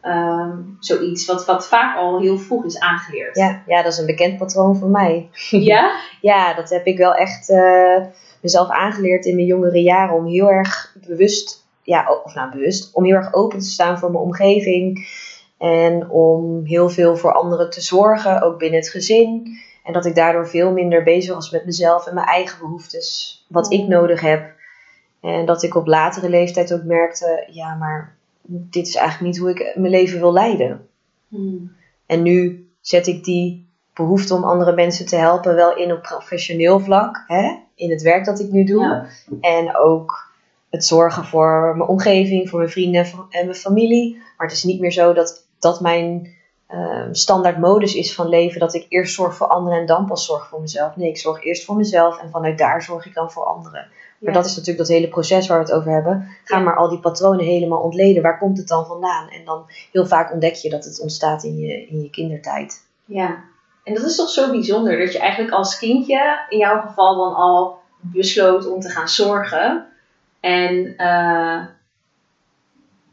[0.00, 3.36] ehm, zoiets wat, wat vaak al heel vroeg is aangeleerd.
[3.36, 5.28] Ja, ja, dat is een bekend patroon van mij.
[5.50, 5.90] Ja?
[6.20, 7.96] Ja, dat heb ik wel echt eh,
[8.42, 13.04] mezelf aangeleerd in mijn jongere jaren om heel erg bewust, ja, of nou bewust, om
[13.04, 15.08] heel erg open te staan voor mijn omgeving
[15.58, 19.58] en om heel veel voor anderen te zorgen, ook binnen het gezin.
[19.84, 23.44] En dat ik daardoor veel minder bezig was met mezelf en mijn eigen behoeftes.
[23.48, 23.88] Wat ik Mm.
[23.88, 24.52] nodig heb.
[25.20, 29.50] En dat ik op latere leeftijd ook merkte, ja, maar dit is eigenlijk niet hoe
[29.50, 30.88] ik mijn leven wil leiden.
[31.28, 31.72] Hmm.
[32.06, 36.80] En nu zet ik die behoefte om andere mensen te helpen wel in op professioneel
[36.80, 37.24] vlak.
[37.26, 37.56] Hè?
[37.74, 38.82] In het werk dat ik nu doe.
[38.82, 39.06] Ja.
[39.40, 40.32] En ook
[40.70, 44.14] het zorgen voor mijn omgeving, voor mijn vrienden en mijn familie.
[44.36, 46.34] Maar het is niet meer zo dat dat mijn
[46.66, 48.60] eh, standaard modus is van leven.
[48.60, 50.96] Dat ik eerst zorg voor anderen en dan pas zorg voor mezelf.
[50.96, 53.88] Nee, ik zorg eerst voor mezelf en vanuit daar zorg ik dan voor anderen.
[54.20, 56.28] Maar dat is natuurlijk dat hele proces waar we het over hebben.
[56.44, 58.22] Ga maar al die patronen helemaal ontleden.
[58.22, 59.28] Waar komt het dan vandaan?
[59.28, 62.86] En dan heel vaak ontdek je dat het ontstaat in je, in je kindertijd.
[63.04, 63.44] Ja,
[63.84, 67.34] en dat is toch zo bijzonder dat je eigenlijk als kindje in jouw geval dan
[67.34, 69.86] al besloot om te gaan zorgen.
[70.40, 71.64] En, eh,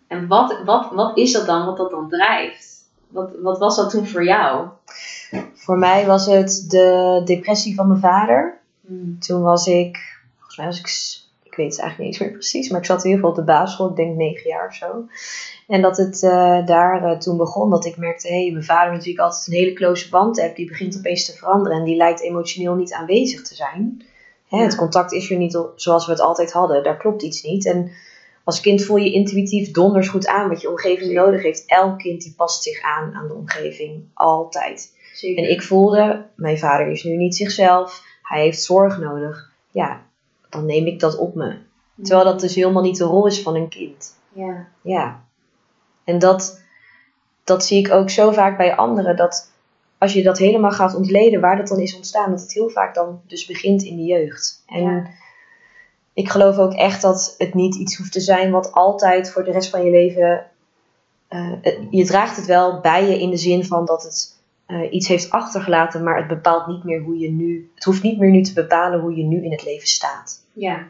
[0.07, 2.75] en wat, wat, wat is dat dan wat dat dan drijft?
[3.07, 4.67] Wat, wat was dat toen voor jou?
[5.53, 8.59] Voor mij was het de depressie van mijn vader.
[9.19, 10.16] Toen was ik,
[10.57, 12.85] volgens mij was ik, s- ik weet het eigenlijk niet eens meer precies, maar ik
[12.85, 15.05] zat in ieder geval op de basisschool, ik denk negen jaar of zo.
[15.67, 18.93] En dat het eh, daar eh, toen begon, dat ik merkte, hé, hey, mijn vader
[18.93, 21.83] met wie ik altijd een hele close band heb, die begint opeens te veranderen en
[21.83, 24.01] die lijkt emotioneel niet aanwezig te zijn.
[24.47, 24.77] Hè, Het Ja.
[24.77, 27.65] contact is er niet zoals we het altijd hadden, daar klopt iets niet.
[27.65, 27.91] En
[28.43, 31.23] als kind voel je intuïtief donders goed aan wat je omgeving Zeker.
[31.25, 31.63] nodig heeft.
[31.65, 34.95] Elk kind die past zich aan aan de omgeving, altijd.
[35.13, 35.43] Zeker.
[35.43, 39.51] En ik voelde, mijn vader is nu niet zichzelf, hij heeft zorg nodig.
[39.71, 40.01] Ja,
[40.49, 41.57] dan neem ik dat op me.
[42.03, 44.15] Terwijl dat dus helemaal niet de rol is van een kind.
[44.33, 45.23] Ja, Ja.
[46.03, 46.61] En dat,
[47.43, 49.51] dat zie ik ook zo vaak bij anderen, dat
[49.97, 52.95] als je dat helemaal gaat ontleden waar dat dan is ontstaan, dat het heel vaak
[52.95, 54.63] dan dus begint in de jeugd.
[54.67, 55.07] En Ja.
[56.13, 59.51] ik geloof ook echt dat het niet iets hoeft te zijn wat altijd voor de
[59.51, 60.45] rest van je leven.
[61.27, 61.51] eh,
[61.89, 64.36] je draagt het wel bij je in de zin van dat het
[64.67, 67.71] eh, iets heeft achtergelaten, maar het bepaalt niet meer hoe je nu.
[67.75, 70.43] Het hoeft niet meer nu te bepalen hoe je nu in het leven staat.
[70.53, 70.87] ja,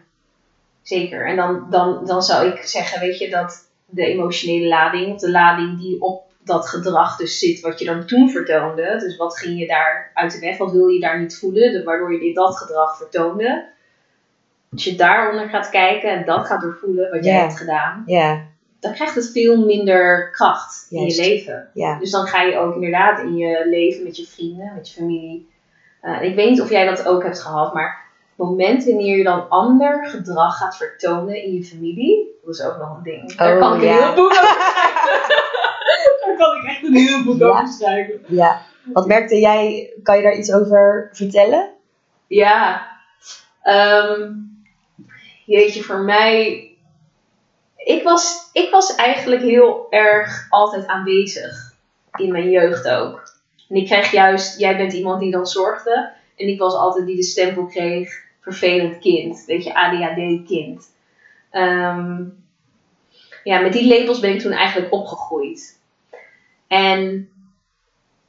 [0.82, 1.28] zeker.
[1.28, 5.32] En dan, dan, dan zou ik zeggen, weet je, dat de emotionele lading, of de
[5.32, 8.96] lading die op dat gedrag dus zit, wat je dan toen vertoonde.
[9.00, 10.58] Dus wat ging je daar uit de weg?
[10.58, 11.84] Wat wil je daar niet voelen?
[11.84, 13.70] waardoor je dit, dat gedrag vertoonde.
[14.72, 18.42] Als je daaronder gaat kijken en dat gaat doorvoelen wat jij hebt gedaan, Ja,
[18.80, 21.18] dan krijgt het veel minder kracht in Juist.
[21.18, 21.70] je leven.
[21.74, 22.00] ja.
[22.00, 25.50] Dus dan ga je ook inderdaad in je leven met je vrienden, met je familie.
[26.02, 28.06] Eh, ik weet niet of jij dat ook hebt gehad, maar
[28.38, 32.78] het moment wanneer je dan ander gedrag gaat vertonen in je familie, dat is ook
[32.78, 33.36] nog een ding.
[33.36, 35.36] Daar Oh, kan ik een heel boek over schrijven.
[36.26, 37.48] Daar kan ik echt een heel boek Ja.
[37.48, 38.22] over schrijven.
[38.28, 38.62] ja.
[38.94, 39.94] Wat merkte jij?
[40.04, 41.70] Kan je daar iets over vertellen?
[42.28, 42.88] Ja,
[43.62, 44.32] ehm
[45.46, 46.67] jeetje, voor mij.
[47.88, 51.76] Ik was, ik was eigenlijk heel erg altijd aanwezig.
[52.16, 53.34] In mijn jeugd ook.
[53.70, 56.12] En ik kreeg juist, jij bent iemand die dan zorgde.
[56.36, 59.44] En ik was altijd die de stempel kreeg, vervelend kind.
[59.46, 60.92] Weet je, ADHD-kind.
[61.50, 62.24] Ehm,
[63.44, 65.80] ja, met die labels ben ik toen eigenlijk opgegroeid.
[66.68, 67.30] En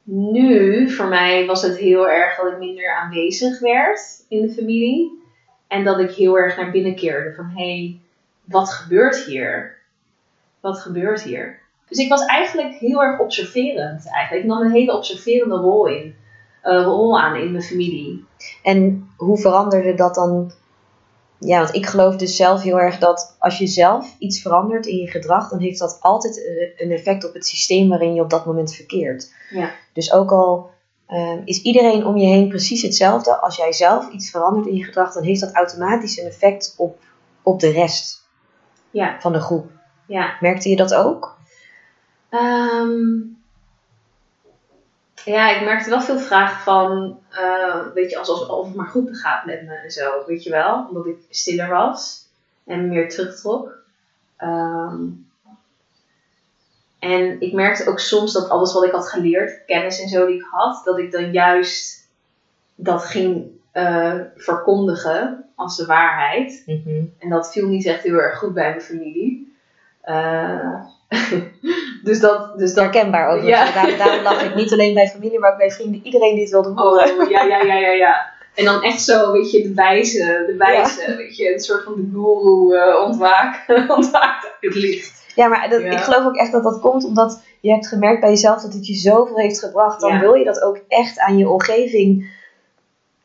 [0.03, 5.23] nu, voor mij, was het heel erg dat ik minder aanwezig werd in de familie.
[5.67, 7.99] En dat ik heel erg naar binnen keerde van, hé, hey,
[8.49, 9.77] wat gebeurt hier?
[10.59, 11.59] Wat gebeurt hier?
[11.87, 14.43] Dus ik was eigenlijk heel erg observerend eigenlijk.
[14.43, 16.15] Ik nam een hele observerende rol, in,
[16.61, 18.25] eh, rol aan in mijn familie.
[18.63, 20.51] En hoe veranderde dat dan?
[21.39, 24.97] Ja, want ik geloof dus zelf heel erg dat als je zelf iets verandert in
[24.97, 28.29] je gedrag, dan heeft dat altijd eh, een effect op het systeem waarin je op
[28.29, 29.33] dat moment verkeert.
[29.49, 29.71] Ja.
[29.93, 30.69] Dus ook al
[31.05, 34.83] eh, is iedereen om je heen precies hetzelfde, als jij zelf iets verandert in je
[34.83, 36.99] gedrag, dan heeft dat automatisch een effect op,
[37.43, 38.18] op de rest
[38.91, 39.71] Ja, van de groep.
[40.05, 40.37] ja.
[40.39, 41.37] Merkte je dat ook?
[42.29, 43.17] Ehm,
[45.25, 49.17] ja, ik merkte wel veel vragen van, eh, weet je, alsof, of het maar goed
[49.17, 50.85] gaat met me en zo, weet je wel.
[50.87, 52.27] Omdat ik stiller was
[52.65, 53.77] en meer terugtrok.
[54.37, 55.03] Ehm,
[56.99, 60.35] en ik merkte ook soms dat alles wat ik had geleerd, kennis en zo die
[60.35, 62.07] ik had, dat ik dan juist
[62.75, 66.63] dat ging eh, verkondigen als de waarheid.
[67.19, 69.57] En dat viel niet echt heel erg goed bij mijn familie.
[70.01, 70.75] Eh,
[72.03, 73.47] dus dat, dus dat Herkenbaar over.
[73.47, 73.71] Ja.
[73.71, 76.01] Daarom, daarom lag ik niet alleen bij familie, maar ook bij vrienden.
[76.03, 77.19] Iedereen die het wilde horen.
[77.19, 78.31] Oh, ja, ja, ja, ja, ja.
[78.55, 81.93] En dan echt zo, weet je, de wijze, de wijze, weet je, een soort van
[81.95, 85.23] de guru eh ontwaakt, ontwaakt uit het licht.
[85.35, 85.91] Ja, maar dat, Ja.
[85.91, 88.87] ik geloof ook echt dat dat komt omdat je hebt gemerkt bij jezelf dat het
[88.87, 90.01] je zoveel heeft gebracht.
[90.01, 92.37] Dan wil je dat ook echt aan je omgeving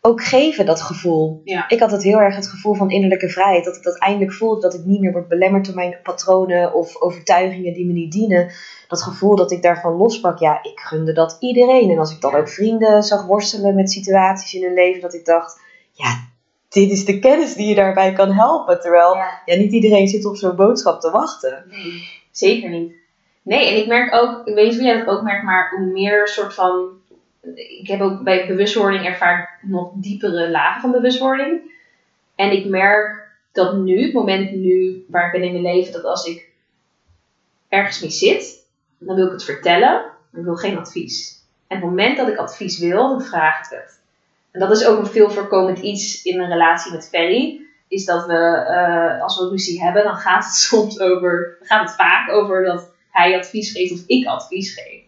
[0.07, 1.41] ook geven, dat gevoel.
[1.45, 1.69] Ja.
[1.69, 3.65] Ik had het heel erg het gevoel van innerlijke vrijheid.
[3.65, 4.61] Dat ik dat eindelijk voelde.
[4.61, 8.53] Dat ik niet meer word belemmerd door mijn patronen of overtuigingen die me niet dienen.
[8.89, 10.39] Dat gevoel dat ik daarvan lospak.
[10.39, 11.91] Ja, ik gunde dat iedereen.
[11.91, 15.01] En als ik dan ook vrienden zag worstelen met situaties in hun leven.
[15.01, 15.61] Dat ik dacht,
[15.93, 16.29] ja,
[16.69, 18.81] dit is de kennis die je daarbij kan helpen.
[18.81, 19.41] Terwijl, Ja.
[19.45, 21.65] ja, niet iedereen zit op zo'n boodschap te wachten.
[21.71, 22.93] Nee, zeker niet.
[23.43, 25.87] Nee, en ik merk ook, ik weet niet of jij dat ook merkt, maar hoe
[25.93, 26.89] meer soort van.
[27.55, 31.61] Ik heb ook bij bewustwording ervaar ik nog diepere lagen van bewustwording.
[32.35, 36.05] En ik merk dat nu, het moment nu waar ik ben in mijn leven, dat
[36.05, 36.49] als ik
[37.69, 38.67] ergens mee zit,
[38.99, 41.43] dan wil ik het vertellen, maar ik wil geen advies.
[41.67, 44.01] En het moment dat ik advies wil, dan vraag ik het.
[44.51, 47.61] En dat is ook een veel voorkomend iets in een relatie met Ferry.
[47.89, 48.39] Is dat we,
[48.69, 52.65] eh, als we ruzie hebben, dan gaat het soms over, dan gaat het vaak over
[52.65, 55.04] dat hij advies geeft of ik advies geef.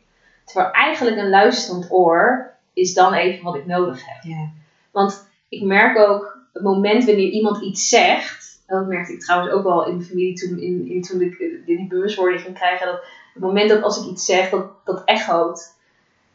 [0.47, 4.23] Terwijl eigenlijk een luisterend oor is dan even wat ik nodig heb.
[4.23, 4.49] Ja.
[4.91, 9.63] Want ik merk ook, het moment wanneer iemand iets zegt, dat merkte ik trouwens ook
[9.63, 13.01] wel in de familie toen, in, in, toen ik eh, die bewustwording ging krijgen, dat
[13.35, 15.75] het moment dat als ik iets zeg, dat, dat echoot.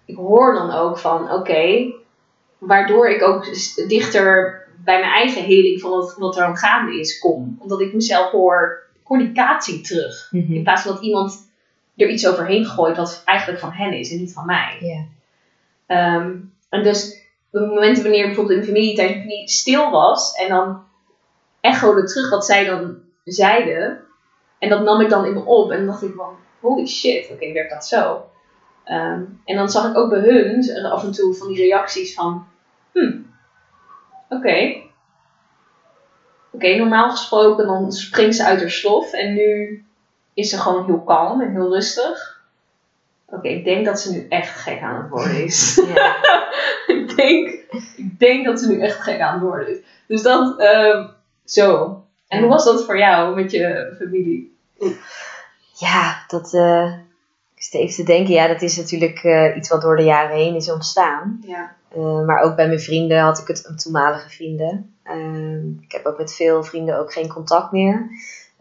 [0.06, 1.94] Ik hoor dan ook van, oké,
[2.58, 3.46] waardoor ik ook
[3.88, 7.58] dichter bij mijn eigen heling van wat, wat er aan gaande is kom.
[7.60, 8.90] Omdat ik mezelf hoor,
[9.34, 10.28] kaatsie terug.
[10.32, 10.54] Mhm.
[10.54, 11.51] In plaats van dat iemand
[12.02, 15.08] er iets overheen gooit wat eigenlijk van hen is en niet van mij.
[15.86, 16.36] Ehm,
[16.70, 17.22] en dus
[17.52, 20.84] op het moment wanneer bijvoorbeeld in familie tijdens de familie stil was en dan
[21.62, 24.00] echode terug wat zij dan zeiden.
[24.60, 27.30] En dat nam ik dan in me op en dan dacht ik van holy shit,
[27.32, 28.26] oké, werkt dat zo?
[28.84, 32.48] Ehm, en dan zag ik ook bij hun af en toe van die reacties van
[32.92, 33.18] hm,
[34.30, 34.82] oké.
[36.52, 39.86] Oké, normaal gesproken dan springt ze uit haar slof en nu
[40.34, 42.42] is ze gewoon heel kalm en heel rustig.
[43.26, 45.82] Oké, ik denk dat ze nu echt gek aan het worden is.
[45.96, 46.16] Ja.
[46.96, 47.50] ik, denk,
[47.96, 49.78] ik denk dat ze nu echt gek aan het worden is.
[50.08, 51.08] Dus dat, ehm,
[51.46, 51.98] zo.
[52.28, 54.58] En hoe was dat voor jou met je familie?
[55.74, 56.54] Ja, dat.
[56.54, 56.94] eh,
[57.56, 60.36] ik zit even te denken, ja, dat is natuurlijk eh, iets wat door de jaren
[60.36, 61.40] heen is ontstaan.
[61.46, 61.76] Ja.
[61.96, 64.96] Eh, maar ook bij mijn vrienden had ik het, toenmalige vrienden.
[65.04, 68.10] Ehm, ik heb ook met veel vrienden ook geen contact meer.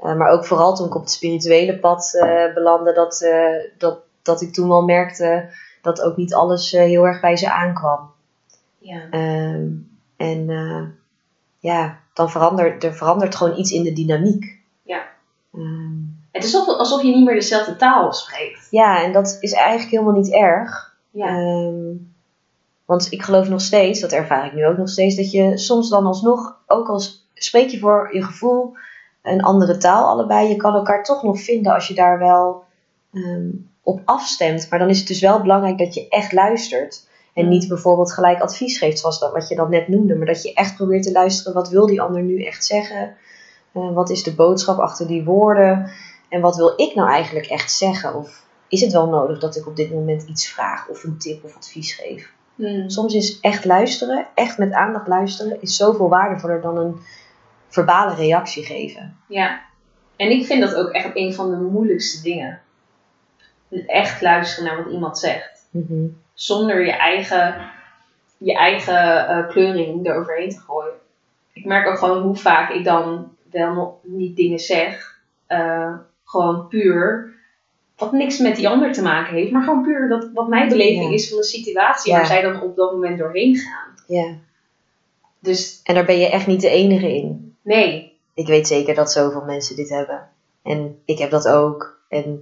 [0.03, 3.99] Eh, maar ook vooral toen ik op het spirituele pad eh, belandde, dat, eh, dat,
[4.23, 5.49] dat ik toen wel merkte
[5.83, 8.11] dat ook niet alles heel erg bij ze aankwam.
[8.79, 9.01] Ja.
[9.11, 9.69] Ehm,
[10.17, 10.47] en
[11.59, 14.59] ja, dan verandert er verandert gewoon iets in de dynamiek.
[14.83, 15.03] Ja.
[15.55, 15.99] Ehm,
[16.33, 18.67] Het is alsof, alsof je niet meer dezelfde taal spreekt.
[18.71, 20.97] ja, en dat is eigenlijk helemaal niet erg.
[21.11, 21.27] Ja.
[21.27, 21.95] Ehm,
[22.85, 25.89] want ik geloof nog steeds, dat ervaar ik nu ook nog steeds, dat je soms
[25.89, 27.03] dan alsnog, ook al
[27.35, 28.77] spreek je voor je gevoel
[29.23, 32.65] een andere taal allebei, je kan elkaar toch nog vinden als je daar wel
[33.13, 33.49] ehm,
[33.83, 34.67] op afstemt.
[34.71, 37.09] Maar dan is het dus wel belangrijk dat je echt luistert.
[37.35, 40.17] En niet bijvoorbeeld gelijk advies geeft, zoals dat, wat je dan net noemde.
[40.17, 43.17] Maar dat je echt probeert te luisteren, wat wil die ander nu echt zeggen?
[43.73, 45.91] Eh, wat is de boodschap achter die woorden?
[46.29, 48.15] En wat wil ik nou eigenlijk echt zeggen?
[48.15, 51.45] Of is het wel nodig dat ik op dit moment iets vraag of een tip
[51.45, 52.33] of advies geef?
[52.55, 52.91] Hmm.
[52.91, 56.97] Soms is echt luisteren, echt met aandacht luisteren, is zoveel waardevoller dan een
[57.71, 59.17] verbale reactie geven.
[59.29, 59.61] Ja.
[60.17, 62.61] En ik vind dat ook echt een van de moeilijkste dingen.
[63.87, 65.67] Echt luisteren naar wat iemand zegt.
[65.71, 66.07] Mhm.
[66.35, 67.71] Zonder je eigen,
[68.39, 70.93] je eigen eh, kleuring eroverheen te gooien.
[71.53, 75.19] Ik merk ook gewoon hoe vaak ik dan wel niet dingen zeg.
[75.47, 75.95] eh,
[76.25, 77.35] gewoon puur.
[77.97, 79.51] Wat niks met die ander te maken heeft.
[79.51, 81.11] Maar gewoon puur dat, wat mijn beleving Ja.
[81.15, 82.19] is van de situatie Ja.
[82.19, 83.95] waar zij dan op dat moment doorheen gaan.
[84.07, 84.35] Ja.
[85.39, 87.50] Dus En daar ben je echt niet de enige in.
[87.63, 88.19] Nee.
[88.35, 90.29] Ik weet zeker dat zoveel mensen dit hebben.
[90.63, 91.99] En ik heb dat ook.
[92.09, 92.41] En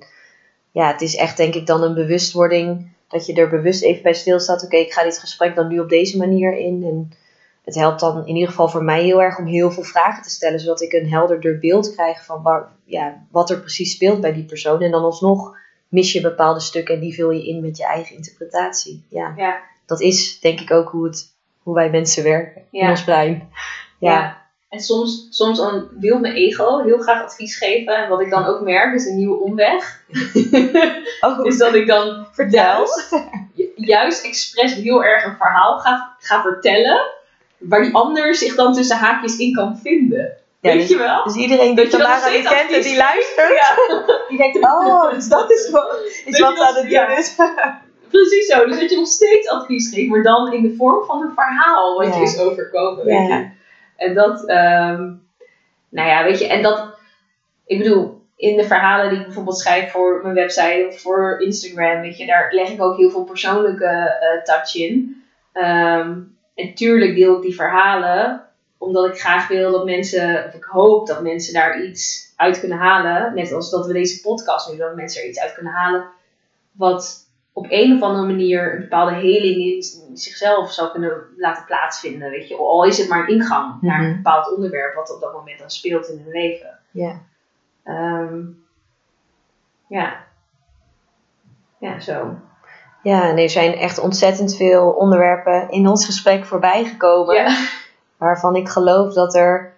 [0.70, 2.96] ja, het is echt denk ik dan een bewustwording.
[3.08, 4.64] Dat je er bewust even bij stilstaat.
[4.64, 6.84] Oké, ik ga dit gesprek dan nu op deze manier in.
[6.84, 7.12] En
[7.64, 10.30] het helpt dan in ieder geval voor mij heel erg om heel veel vragen te
[10.30, 10.60] stellen.
[10.60, 14.44] Zodat ik een helderder beeld krijg van waar, ja, wat er precies speelt bij die
[14.44, 14.82] persoon.
[14.82, 15.56] En dan alsnog
[15.88, 19.04] mis je bepaalde stukken en die vul je in met je eigen interpretatie.
[19.08, 19.60] Ja, Ja.
[19.86, 22.90] dat is denk ik ook hoe, het, hoe wij mensen werken in Ja.
[22.90, 23.48] ons brein.
[23.98, 24.12] Ja.
[24.12, 24.46] Ja.
[24.68, 25.60] En soms, soms
[25.98, 27.96] wil mijn ego heel graag advies geven.
[27.96, 30.00] En wat ik dan ook merk is een nieuwe omweg.
[31.20, 32.60] Oh, is dat ik dan vertel.
[32.76, 33.10] juist,
[33.54, 37.00] ju- juist expres heel erg een verhaal ga, ga vertellen.
[37.58, 40.36] Waar die ander zich dan tussen haakjes in kan vinden.
[40.60, 41.24] Ja, Weet dus, je wel?
[41.24, 45.50] dus iedereen die Tamara niet kent en die luistert, Ja, die denkt, oh, dus dat
[45.50, 47.34] is wat, is wat aan het doen is.
[48.10, 48.66] precies zo.
[48.66, 50.08] Dus dat je nog steeds advies geeft.
[50.08, 53.06] Maar dan in de vorm van een verhaal wat je is overkomen.
[53.28, 53.56] Ja.
[53.98, 55.12] En dat, ehm,
[55.88, 56.98] nou ja, weet je, en dat,
[57.66, 62.00] ik bedoel, in de verhalen die ik bijvoorbeeld schrijf voor mijn website of voor Instagram,
[62.00, 65.22] weet je, daar leg ik ook heel veel persoonlijke eh, touch in.
[65.52, 66.20] Ehm,
[66.54, 68.42] En tuurlijk deel ik die verhalen
[68.78, 72.78] omdat ik graag wil dat mensen, of ik hoop dat mensen daar iets uit kunnen
[72.78, 73.34] halen.
[73.34, 76.04] Net als dat we deze podcast nu, dat mensen er iets uit kunnen halen.
[76.72, 82.30] Wat op een of andere manier een bepaalde heling in zichzelf zou kunnen laten plaatsvinden.
[82.30, 82.56] Weet je?
[82.56, 84.16] Al is het maar een ingang naar een Mhm.
[84.16, 86.78] bepaald onderwerp wat op dat moment dan speelt in hun leven.
[86.90, 87.20] Ja.
[87.84, 88.40] Ehm,
[89.88, 90.24] ja.
[91.78, 92.34] Ja, zo.
[93.02, 97.34] Ja, en er zijn echt ontzettend veel onderwerpen in ons gesprek voorbij gekomen.
[97.34, 97.56] Ja.
[98.16, 99.72] Waarvan ik geloof dat er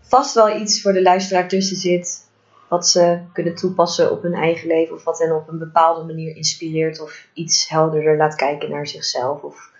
[0.00, 2.30] vast wel iets voor de luisteraar tussen zit.
[2.72, 4.94] Wat ze kunnen toepassen op hun eigen leven.
[4.94, 7.00] Of wat hen op een bepaalde manier inspireert.
[7.02, 9.42] Of iets helderder laat kijken naar zichzelf.
[9.42, 9.70] Of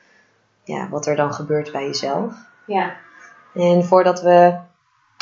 [0.64, 2.34] ja, wat er dan gebeurt bij jezelf.
[2.66, 2.96] Ja.
[3.54, 4.58] En voordat we.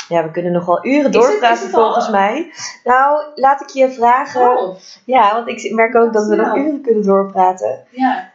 [0.07, 1.83] Ja, we kunnen nog wel uren doorpraten al?
[1.83, 2.53] volgens mij.
[2.83, 4.57] Nou, laat ik je vragen.
[4.57, 7.85] Oh, Ja, want ik merk ook dat we nog uren kunnen doorpraten.
[7.89, 8.31] ja.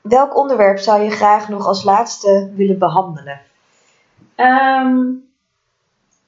[0.00, 3.40] Welk onderwerp zou je graag nog als laatste willen behandelen?
[4.34, 4.98] Ehm,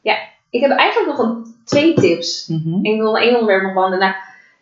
[0.00, 0.16] ja,
[0.50, 2.48] ik heb eigenlijk nog een, twee tips.
[2.82, 4.06] Ik wil één onderwerp nog behandelen.
[4.08, 4.14] Nou,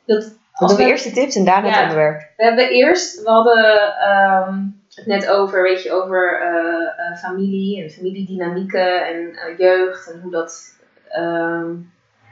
[0.07, 1.72] dat, als we we, eerst de tips en daarna Ja.
[1.72, 2.20] het onderwerp.
[2.37, 4.59] we hebben eerst, we hadden ehm,
[4.95, 10.20] het net over, weet je, over eh, eh, familie en familiedynamieken en eh, jeugd en
[10.20, 10.76] hoe dat,
[11.09, 11.70] ehm,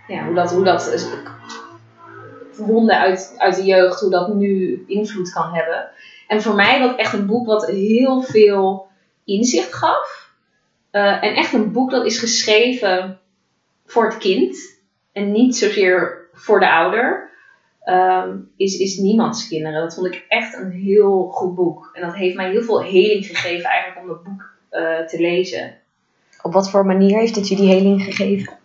[0.08, 1.08] ja, hoe dat, hoe dat
[2.56, 5.88] wonden uit, uit de jeugd, hoe dat nu invloed kan hebben.
[6.28, 8.86] En voor mij was echt een boek wat heel veel
[9.24, 10.22] inzicht gaf.
[10.90, 13.18] En echt een boek dat is geschreven
[13.86, 14.56] voor het kind
[15.12, 17.32] en niet zozeer voor de ouder.
[17.84, 19.80] ehm, is, is Niemands Kinderen.
[19.80, 21.90] Dat vond ik echt een heel goed boek.
[21.92, 25.74] En dat heeft mij heel veel heling gegeven eigenlijk om dat boek eh, te lezen.
[26.42, 28.58] Op wat voor manier heeft het je die heling gegeven?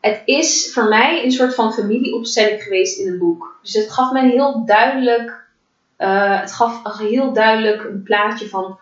[0.00, 3.58] Het is voor mij een soort van familieopstelling geweest in een boek.
[3.62, 5.46] Dus het gaf mij een heel duidelijk,
[5.96, 8.78] eh, het gaf een heel duidelijk een plaatje van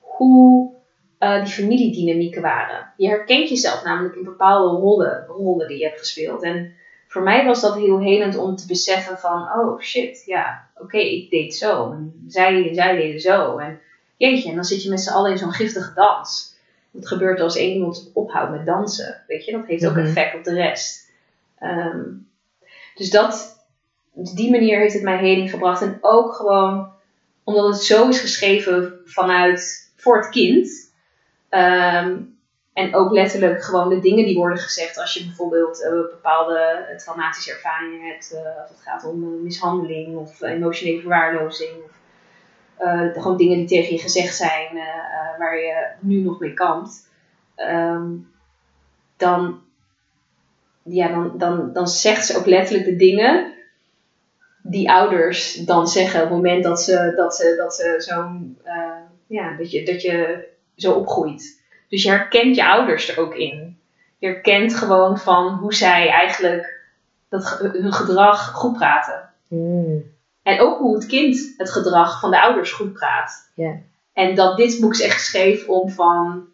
[0.00, 0.75] hoe
[1.18, 2.92] eh, die familiedynamieken waren.
[2.96, 6.42] Je herkent jezelf namelijk in bepaalde rollen, rollen die je hebt gespeeld.
[6.42, 6.74] En
[7.08, 11.30] voor mij was dat heel helend om te beseffen van, oh shit, ja, oké, ik
[11.30, 11.90] deed zo.
[11.92, 13.56] En zij, zij deden zo.
[13.58, 13.80] En
[14.16, 16.54] jeetje, en dan zit je met z'n allen in zo'n giftige dans.
[16.92, 19.22] Het gebeurt als één iemand ophoudt met dansen.
[19.26, 20.06] Weet je, dat heeft ook Mhm.
[20.06, 21.10] effect op de rest.
[21.58, 22.02] Ehm,
[22.94, 23.64] dus dat,
[24.12, 25.82] op die manier heeft het mij heling gebracht.
[25.82, 26.88] En ook gewoon
[27.44, 30.85] omdat het zo is geschreven vanuit voor het kind.
[31.48, 32.16] Ehm,
[32.76, 36.96] en ook letterlijk gewoon de dingen die worden gezegd als je bijvoorbeeld eh, bepaalde eh,
[36.96, 38.32] traumatische ervaringen hebt.
[38.32, 41.70] eh, als het gaat om mishandeling of emotionele verwaarlozing.
[41.84, 41.94] Of,
[43.12, 44.78] gewoon dingen die tegen je gezegd zijn
[45.38, 47.08] waar je nu nog mee kampt.
[47.54, 48.10] Ehm,
[49.16, 49.60] dan,
[50.82, 53.52] ja, dan, dan, dan zegt ze ook letterlijk de dingen
[54.62, 58.58] die ouders dan zeggen op het moment dat ze, dat ze, dat ze zo'n,
[59.26, 60.44] ja, dat je, dat je
[60.76, 61.62] zo opgroeit.
[61.88, 63.78] Dus je herkent je ouders er ook in.
[64.18, 66.84] Je herkent gewoon van hoe zij eigenlijk
[67.28, 69.30] dat, hun gedrag goed praten.
[69.48, 70.04] Hmm.
[70.42, 73.50] En ook hoe het kind het gedrag van de ouders goed praat.
[74.12, 76.44] En dat dit boek is echt geschreven om van,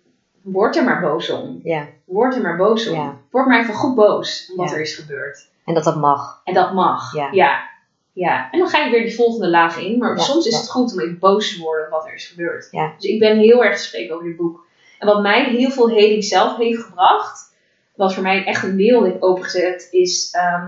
[0.42, 1.60] word er maar boos om.
[2.04, 3.20] Word er maar boos om.
[3.30, 5.50] Word maar even goed boos om wat er is gebeurd.
[5.64, 6.40] en dat dat mag.
[6.44, 7.14] En dat mag.
[7.14, 7.70] Ja.
[8.12, 8.50] Ja.
[8.50, 9.98] En dan ga je weer die volgende laag in.
[9.98, 10.58] Maar Ja, soms is ja.
[10.58, 12.68] het goed om even boos te worden op wat er is gebeurd.
[12.70, 12.94] Ja.
[12.98, 14.66] Dus ik ben heel erg gesprek over dit boek.
[14.98, 17.54] En wat mij heel veel heling zelf heeft gebracht,
[17.94, 20.66] wat voor mij echt een wereld heeft opengezet, is ehm,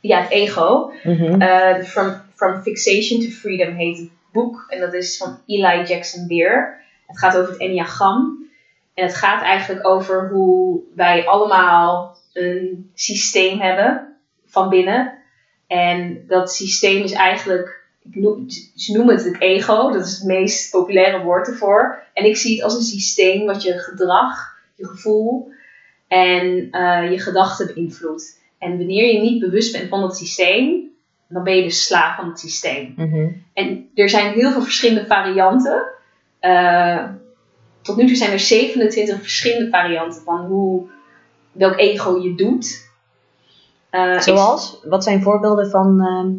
[0.00, 0.92] ja, het ego.
[1.02, 1.40] Mhm.
[1.40, 4.64] Eh, from, from Fixation to Freedom heet het boek.
[4.68, 6.82] En dat is van Eli Jackson Beer.
[7.06, 8.48] Het gaat over het enneagram.
[8.94, 14.16] En het gaat eigenlijk over hoe wij allemaal een systeem hebben
[14.46, 15.23] van binnen.
[15.74, 18.44] En dat systeem is eigenlijk, ik noem,
[18.76, 19.90] ze noemen het het ego.
[19.92, 22.02] Dat is het meest populaire woord ervoor.
[22.12, 25.52] En ik zie het als een systeem wat je gedrag, je gevoel
[26.08, 28.40] en eh, je gedachten beïnvloedt.
[28.58, 30.90] En wanneer je niet bewust bent van dat systeem,
[31.28, 32.94] dan ben je dus slaaf van het systeem.
[32.96, 33.28] Mhm.
[33.52, 35.82] En er zijn heel veel verschillende varianten.
[36.38, 37.04] Eh,
[37.82, 40.86] tot nu toe zijn er 27 verschillende varianten van hoe,
[41.52, 42.92] welk ego je doet.
[43.94, 44.80] Eh, ik- Zoals?
[44.84, 46.30] Wat zijn voorbeelden van ehm,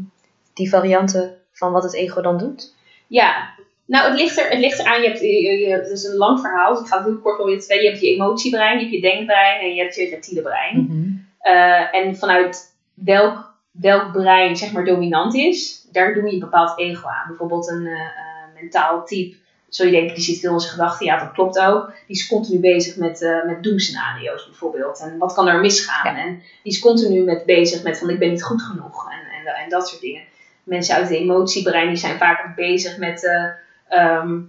[0.53, 2.73] die varianten van wat het ego dan doet?
[3.07, 3.49] Ja,
[3.85, 5.01] nou het ligt, er, het ligt eraan.
[5.01, 5.27] Je hebt, je,
[5.57, 7.83] je- het is een lang verhaal, dus ik ga het heel kort proberen te vertellen.
[7.83, 10.85] Je hebt je emotiebrein, je hebt je denkbrein en je hebt je reptiele brein.
[10.89, 11.09] Mhm.
[11.39, 16.79] Eh, en vanuit welk, welk brein zeg maar dominant is, daar doe je een bepaald
[16.79, 17.27] ego aan.
[17.27, 19.35] Bijvoorbeeld een eh, mentaal type,
[19.75, 21.05] zou je denken, die zit veel in zijn gedachten.
[21.05, 21.85] Ja, dat klopt ook.
[22.07, 24.99] Die is continu bezig met, eh met doemscenario's bijvoorbeeld.
[24.99, 26.15] En wat kan er misgaan?
[26.15, 29.11] En die is continu met bezig met van ik ben niet goed genoeg.
[29.11, 30.23] En, en, en dat soort dingen.
[30.63, 33.25] Mensen uit de emotiebrein die zijn vaak bezig met...
[33.25, 33.49] eh,
[33.87, 34.39] ehm,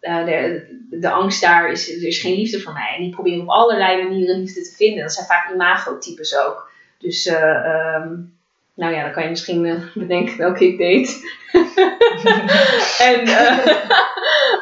[0.00, 2.94] eh, de, de angst daar is, er is geen liefde voor mij.
[2.96, 5.02] En die proberen op allerlei manieren liefde te vinden.
[5.02, 6.70] Dat zijn vaak imagotypes ook.
[6.98, 8.14] Dus, eh, ehm,
[8.76, 11.20] nou ja, dan kan je misschien eh, bedenken welke ik deed.
[13.10, 13.66] en, eh,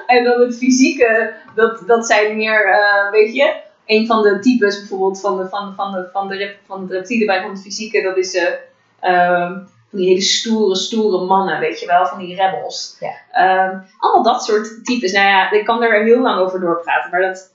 [0.16, 3.54] en dan het fysieke, dat, dat zijn meer, eh, weet je,
[3.86, 6.86] een van de types bijvoorbeeld van de, van, de- van de, van de, rep, van
[6.86, 8.52] de reptielen bij van het fysieke, dat is eh,
[9.00, 9.52] ehm,
[9.90, 12.96] van die hele stoere, stoere mannen, weet je wel, van die rebels.
[13.00, 13.12] Ja.
[13.32, 15.12] Ehm, allemaal dat soort types.
[15.12, 17.53] Nou ja, ik kan er heel lang over doorpraten, maar dat,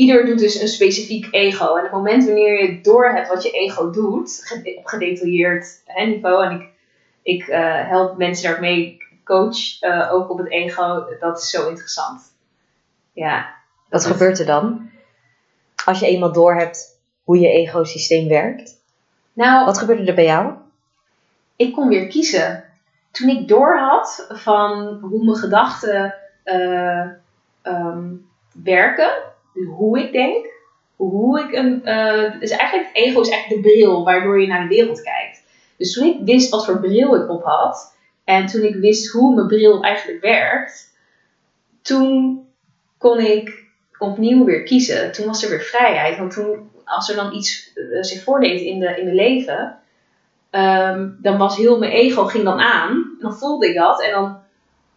[0.00, 1.76] ieder doet dus een specifiek ego.
[1.76, 6.60] En het moment wanneer je doorhebt wat je ego doet, op gedetailleerd hè, niveau, en
[6.60, 6.68] ik,
[7.22, 12.22] ik eh, help mensen daarmee, coach eh, ook op het ego, dat is zo interessant.
[13.12, 13.54] Ja.
[13.88, 14.90] Wat Dat- gebeurt er dan?
[15.84, 18.72] Als je eenmaal doorhebt hoe je egosysteem werkt.
[19.32, 20.52] Nou, Wat gebeurde er bij jou?
[21.56, 22.64] ik kon weer kiezen.
[23.10, 27.06] Toen ik doorhad van hoe mijn gedachten eh,
[27.62, 28.08] ehm,
[28.64, 29.10] werken,
[29.76, 30.46] hoe ik denk,
[30.96, 31.84] hoe ik een.
[31.84, 35.42] eh, dus eigenlijk het ego is eigenlijk de bril waardoor je naar de wereld kijkt.
[35.76, 39.34] Dus toen ik wist wat voor bril ik op had en toen ik wist hoe
[39.34, 40.96] mijn bril eigenlijk werkt,
[41.82, 42.40] toen
[42.98, 43.64] kon ik
[43.98, 45.12] opnieuw weer kiezen.
[45.12, 46.18] Toen was er weer vrijheid.
[46.18, 49.80] Want toen, als er dan iets eh, zich voordeed in, de, in mijn leven,
[50.50, 52.90] Ehm, dan was heel mijn ego ging dan aan.
[52.90, 54.02] En dan voelde ik dat.
[54.02, 54.38] En dan,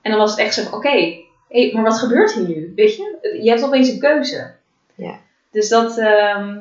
[0.01, 1.22] en dan was het echt zo oké,
[1.53, 2.73] hé, maar wat gebeurt hier nu?
[2.75, 3.37] Weet je?
[3.41, 4.51] Je hebt opeens een keuze.
[4.95, 5.19] Ja.
[5.51, 6.59] Dus dat, ehm,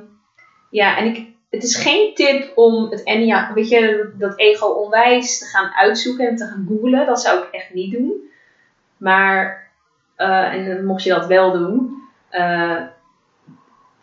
[0.70, 5.38] ja, en ik, het is geen tip om het Enya, weet je, dat ego onwijs
[5.38, 7.06] te gaan uitzoeken en te gaan googlen.
[7.06, 8.30] Dat zou ik echt niet doen.
[8.96, 9.70] Maar,
[10.16, 12.82] eh, en mocht je dat wel doen, eh,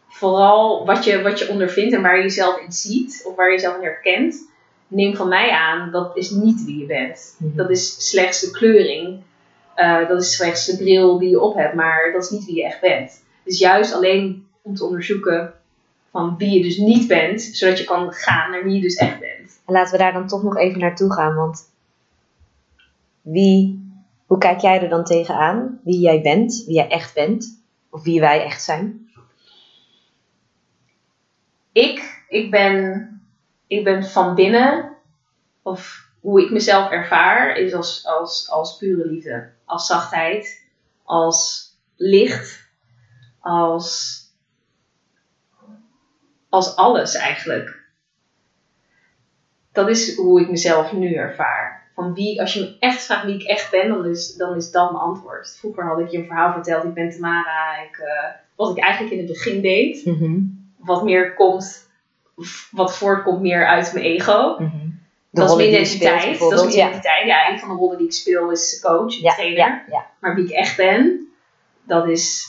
[0.07, 3.53] vooral wat je, wat je ondervindt en waar je jezelf in ziet, of waar je
[3.53, 4.49] jezelf in herkent,
[4.87, 7.35] neem van mij aan, dat is niet wie je bent.
[7.37, 7.55] Mhm.
[7.55, 9.23] Dat is slechts de kleuring.
[9.79, 12.55] Eh, dat is slechts de bril die je op hebt, maar dat is niet wie
[12.55, 13.23] je echt bent.
[13.43, 15.53] Dus juist alleen om te onderzoeken
[16.11, 19.19] van wie je dus niet bent, zodat je kan gaan naar wie je dus echt
[19.19, 19.61] bent.
[19.65, 21.35] En laten we daar dan toch nog even naartoe gaan.
[21.35, 21.71] Want
[23.21, 23.89] wie,
[24.25, 25.79] hoe kijk jij er dan tegenaan?
[25.83, 27.61] Wie jij bent, wie jij echt bent.
[27.89, 29.09] Of wie wij echt zijn.
[31.71, 33.21] Ik, ik ben,
[33.67, 34.95] ik ben van binnen,
[35.61, 39.57] of hoe ik mezelf ervaar, is als, als, als pure liefde.
[39.69, 40.65] Als zachtheid,
[41.03, 42.69] als licht,
[43.39, 44.19] als,
[46.49, 47.77] als alles eigenlijk.
[49.71, 51.91] Dat is hoe ik mezelf nu ervaar.
[51.95, 54.71] Van wie, als je me echt vraagt wie ik echt ben, dan is, dan is
[54.71, 55.57] dat mijn antwoord.
[55.59, 57.77] Vroeger had ik je een verhaal verteld, ik ben Tamara.
[57.77, 60.03] Ik, eh, wat ik eigenlijk in het begin deed,
[60.77, 61.89] wat meer komt,
[62.71, 64.55] wat voortkomt meer uit mijn ego.
[65.31, 66.39] De dat is mijn identiteit.
[66.39, 67.25] Dat is mijn identiteit.
[67.25, 69.57] Ja, een van de rollen die ik speel is coach, Ja, trainer.
[69.57, 70.05] ja, ja.
[70.19, 71.27] Maar wie ik echt ben,
[71.83, 72.47] dat is,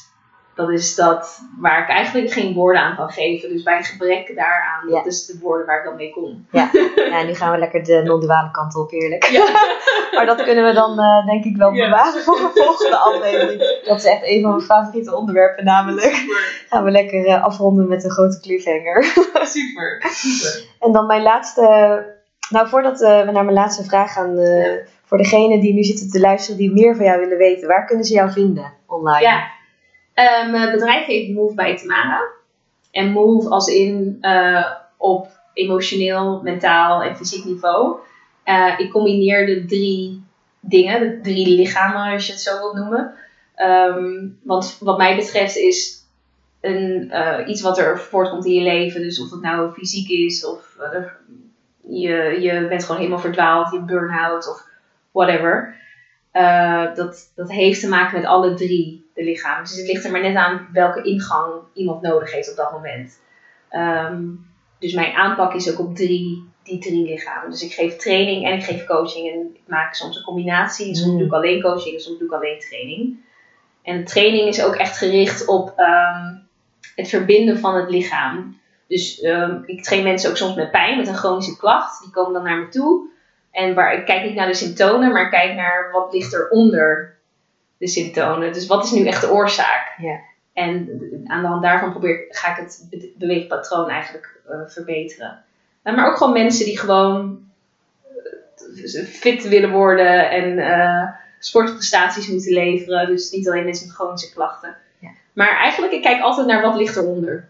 [0.55, 3.49] dat is dat waar ik eigenlijk geen woorden aan kan geven.
[3.49, 4.95] Dus bij gebrek daaraan, Ja.
[4.95, 6.47] dat is de woorden waar ik dan mee kom.
[6.51, 6.71] Ja,
[7.27, 9.25] nu gaan we lekker de non-duale kant op, heerlijk.
[9.25, 9.45] Ja.
[10.17, 11.85] maar dat kunnen we dan eh, denk ik wel Ja.
[11.85, 13.81] bewaren voor de volgende aflevering.
[13.85, 16.15] Dat is echt een van mijn favoriete onderwerpen namelijk.
[16.15, 19.05] Super, Gaan we lekker eh, afronden met een grote cliffhanger.
[19.43, 20.65] super, super.
[20.81, 22.19] En dan mijn laatste.
[22.51, 24.39] Nou, voordat eh, we naar mijn laatste vraag gaan.
[24.39, 24.73] eh,
[25.05, 28.05] Voor degenen die nu zitten te luisteren, die meer van jou willen weten, waar kunnen
[28.05, 29.21] ze jou vinden online?
[29.27, 29.59] Ja,
[30.15, 32.21] Eh, mijn bedrijf heet Move bij Tamara.
[32.91, 34.65] En Move als in eh,
[34.97, 37.97] op emotioneel, mentaal en fysiek niveau.
[38.45, 40.23] Eh, ik combineer de drie
[40.61, 43.15] dingen, de drie lichamen als je het zo wilt noemen.
[43.55, 46.05] Ehm, want wat mij betreft is
[46.61, 50.47] een, eh, iets wat er voortkomt in je leven, dus of het nou fysiek is
[50.47, 51.01] of eh,
[51.91, 54.67] je, je bent gewoon helemaal verdwaald, je burn-out of
[55.11, 55.79] whatever.
[56.31, 59.63] Eh, dat, dat heeft te maken met alle drie de lichamen.
[59.63, 63.21] Dus het ligt er maar net aan welke ingang iemand nodig heeft op dat moment.
[63.69, 64.23] Ehm,
[64.79, 67.51] dus mijn aanpak is ook op drie, die drie lichamen.
[67.51, 69.33] Dus ik geef training en ik geef coaching.
[69.33, 70.95] En ik maak soms een combinatie.
[70.95, 71.19] Soms Mm.
[71.19, 73.17] doe ik alleen coaching en soms doe ik alleen training.
[73.83, 76.35] En training is ook echt gericht op ehm,
[76.95, 78.60] het verbinden van het lichaam.
[78.91, 82.03] Dus ehm, ik train mensen ook soms met pijn, met een chronische klacht.
[82.03, 83.09] Die komen dan naar me toe.
[83.51, 86.49] En waar, ik kijk niet naar de symptomen, maar ik kijk naar wat ligt er
[86.49, 87.17] onder
[87.79, 88.53] de symptomen.
[88.53, 89.95] Dus wat is nu echt de oorzaak?
[89.99, 90.19] Ja.
[90.53, 90.89] En
[91.27, 95.45] aan de hand daarvan probeer, ga ik het be- beweegpatroon eigenlijk eh, verbeteren.
[95.83, 97.41] Eh, maar ook gewoon mensen die gewoon
[98.95, 103.07] eh, fit willen worden en sportprestaties moeten leveren.
[103.07, 104.77] Dus niet alleen mensen met chronische klachten.
[104.99, 105.09] Ja.
[105.33, 107.49] Maar eigenlijk, ik kijk altijd naar wat ligt eronder.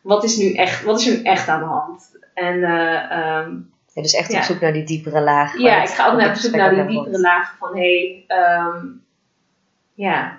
[0.00, 2.18] Wat is nu echt, wat is er nu echt aan de hand?
[2.34, 3.56] En eh, ehm,
[3.92, 4.38] Ja, dus echt Ja.
[4.38, 5.58] op zoek naar die diepere laag.
[5.58, 8.86] ja, ik ga ook naar op zoek naar die diepere lagen van hé, hey, ehm,
[9.94, 10.38] ja.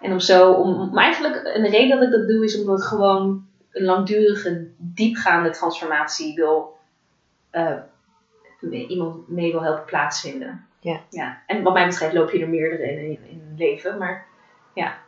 [0.00, 2.84] En om zo, om, maar eigenlijk een reden dat ik dat doe is omdat ik
[2.84, 6.78] gewoon een langdurige, diepgaande transformatie wil,
[7.52, 7.76] uh,
[8.88, 10.66] iemand mee wil helpen plaatsvinden.
[10.80, 11.00] Ja.
[11.10, 11.42] ja.
[11.46, 14.26] En wat mij betreft loop je er meerdere in, in, in het leven, maar
[14.74, 14.98] ja.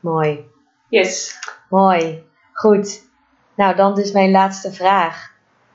[0.00, 0.44] Mooi.
[0.88, 1.38] Yes.
[1.68, 2.24] Mooi.
[2.54, 3.08] Goed.
[3.56, 5.32] Nou, dan dus mijn laatste vraag.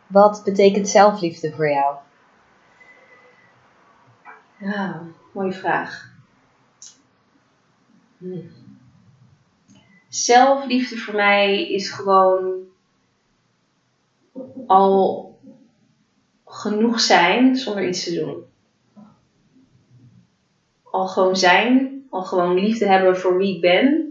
[0.07, 1.95] Wat betekent zelfliefde voor jou?
[4.59, 5.01] Ja,
[5.33, 6.11] mooie vraag.
[8.17, 8.49] Hmm.
[10.07, 12.63] Zelfliefde voor mij is gewoon
[14.67, 15.37] al
[16.45, 18.43] genoeg zijn zonder iets te doen.
[20.83, 24.08] Al gewoon zijn, al gewoon liefde hebben voor wie ik ben.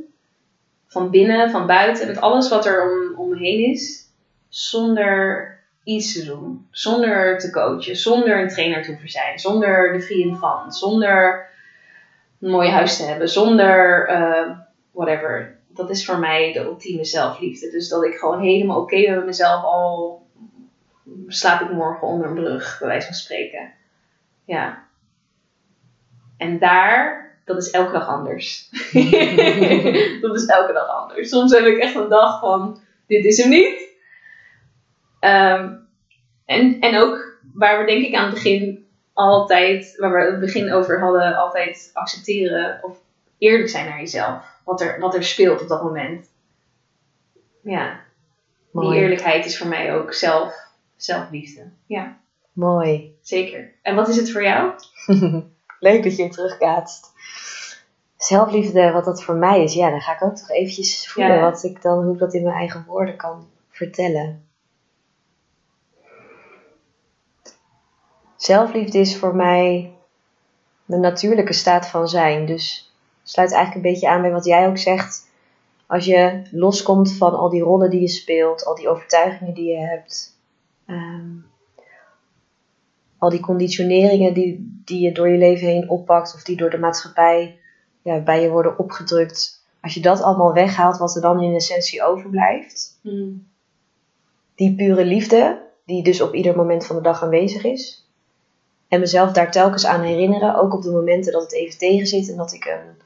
[0.88, 4.06] Van binnen, van buiten, met alles wat er om, om me heen is.
[4.48, 6.66] Zonder iets te doen.
[6.70, 11.46] Zonder te coachen, zonder een trainer te hoeven zijn, zonder de vriend van, zonder
[12.40, 14.58] een mooi huis te hebben, zonder uh,
[14.90, 15.56] whatever.
[15.68, 17.70] Dat is voor mij de ultieme zelfliefde.
[17.70, 20.26] Dus dat ik gewoon helemaal oké ben met mezelf, al
[21.26, 23.72] slaap ik morgen onder een brug, bij wijze van spreken.
[24.44, 24.86] Ja.
[26.36, 28.68] En daar, dat is elke dag anders.
[30.20, 31.28] dat is elke dag anders.
[31.28, 33.88] Soms heb ik echt een dag van, dit is hem niet.
[35.20, 35.72] Ehm,
[36.44, 40.72] en, en ook waar we denk ik aan het begin altijd, waar we het begin
[40.72, 42.98] over hadden, altijd accepteren of
[43.38, 44.60] eerlijk zijn naar jezelf.
[44.64, 46.30] Wat er, wat er speelt op dat moment.
[47.62, 48.00] Ja.
[48.72, 50.54] Die eerlijkheid is voor mij ook zelf,
[50.96, 51.70] zelfliefde.
[51.86, 52.18] Ja.
[52.52, 53.16] Mooi.
[53.22, 53.72] Zeker.
[53.82, 54.72] En wat is het voor jou?
[55.78, 57.12] Leuk dat je het terugkaatst.
[58.16, 61.64] Zelfliefde, wat dat voor mij is, ja, dan ga ik ook toch eventjes voelen wat
[61.64, 64.48] ik dan, hoe ik dat in mijn eigen woorden kan vertellen.
[68.36, 69.92] Zelfliefde is voor mij
[70.84, 72.46] de natuurlijke staat van zijn.
[72.46, 75.26] Dus sluit eigenlijk een beetje aan bij wat jij ook zegt.
[75.86, 79.78] Als je loskomt van al die rollen die je speelt, al die overtuigingen die je
[79.78, 80.37] hebt,
[83.18, 86.78] al die conditioneringen die, die je door je leven heen oppakt of die door de
[86.78, 87.58] maatschappij
[88.02, 89.66] ja, bij je worden opgedrukt.
[89.80, 93.46] Als je dat allemaal weghaalt, wat er dan in essentie overblijft, hmm.
[94.54, 98.08] die pure liefde, die dus op ieder moment van de dag aanwezig is,
[98.88, 102.30] en mezelf daar telkens aan herinneren, ook op de momenten dat het even tegen zit
[102.30, 103.02] en dat ik, een,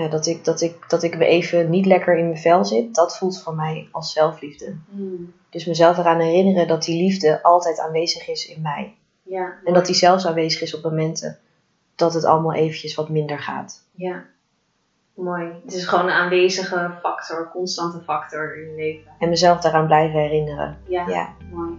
[0.00, 2.94] ja, dat ik, dat ik, dat ik me even niet lekker in mijn vel zit.
[2.94, 4.76] Dat voelt voor mij als zelfliefde.
[4.88, 5.32] Mm.
[5.50, 8.94] Dus mezelf eraan herinneren dat die liefde altijd aanwezig is in mij.
[9.30, 11.38] Ja, en dat die zelfs aanwezig is op momenten
[11.94, 13.84] dat het allemaal eventjes wat minder gaat.
[13.92, 14.24] Ja,
[15.14, 15.52] mooi.
[15.64, 19.12] Het is gewoon een aanwezige factor, constante factor in je leven.
[19.18, 20.78] En mezelf daaraan blijven herinneren.
[20.88, 21.34] Ja, ja.
[21.52, 21.78] mooi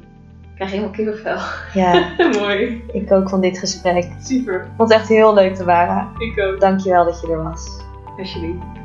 [0.61, 1.37] krijg helemaal kippenvel.
[1.73, 2.15] Ja.
[2.39, 2.83] Mooi.
[2.91, 4.11] Ik ook van dit gesprek.
[4.19, 4.67] Super.
[4.77, 6.11] Vond het echt heel leuk, Tamara.
[6.17, 6.59] Ik ook.
[6.59, 7.81] Dankjewel dat je er was.
[8.17, 8.80] Alsjeblieft.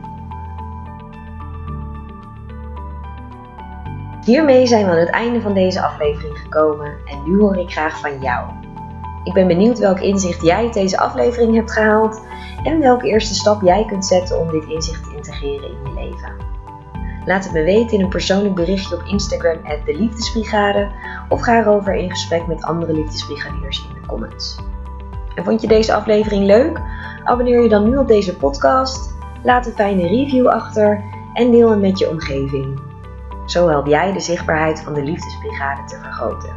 [4.26, 8.00] Hiermee zijn we aan het einde van deze aflevering gekomen en nu hoor ik graag
[8.00, 8.50] van jou.
[9.24, 12.22] Ik ben benieuwd welk inzicht jij uit deze aflevering hebt gehaald
[12.64, 16.32] en welke eerste stap jij kunt zetten om dit inzicht te integreren in je leven.
[17.24, 20.90] Laat het me weten in een persoonlijk berichtje op Instagram at de Liefdesbrigade
[21.28, 24.58] of ga erover in gesprek met andere liefdesbrigadiers in de comments.
[25.34, 26.80] En vond je deze aflevering leuk?
[27.24, 31.04] Abonneer je dan nu op deze podcast, laat een fijne review achter
[31.34, 32.86] en deel hem met je omgeving.
[33.47, 36.55] Zo help jij de zichtbaarheid van de Liefdesbrigade te vergroten.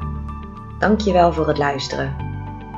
[0.79, 2.15] Dankjewel voor het luisteren.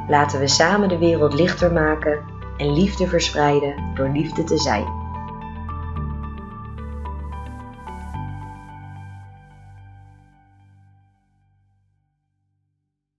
[0.07, 2.19] Laten we samen de wereld lichter maken
[2.57, 5.00] en liefde verspreiden door liefde te zijn.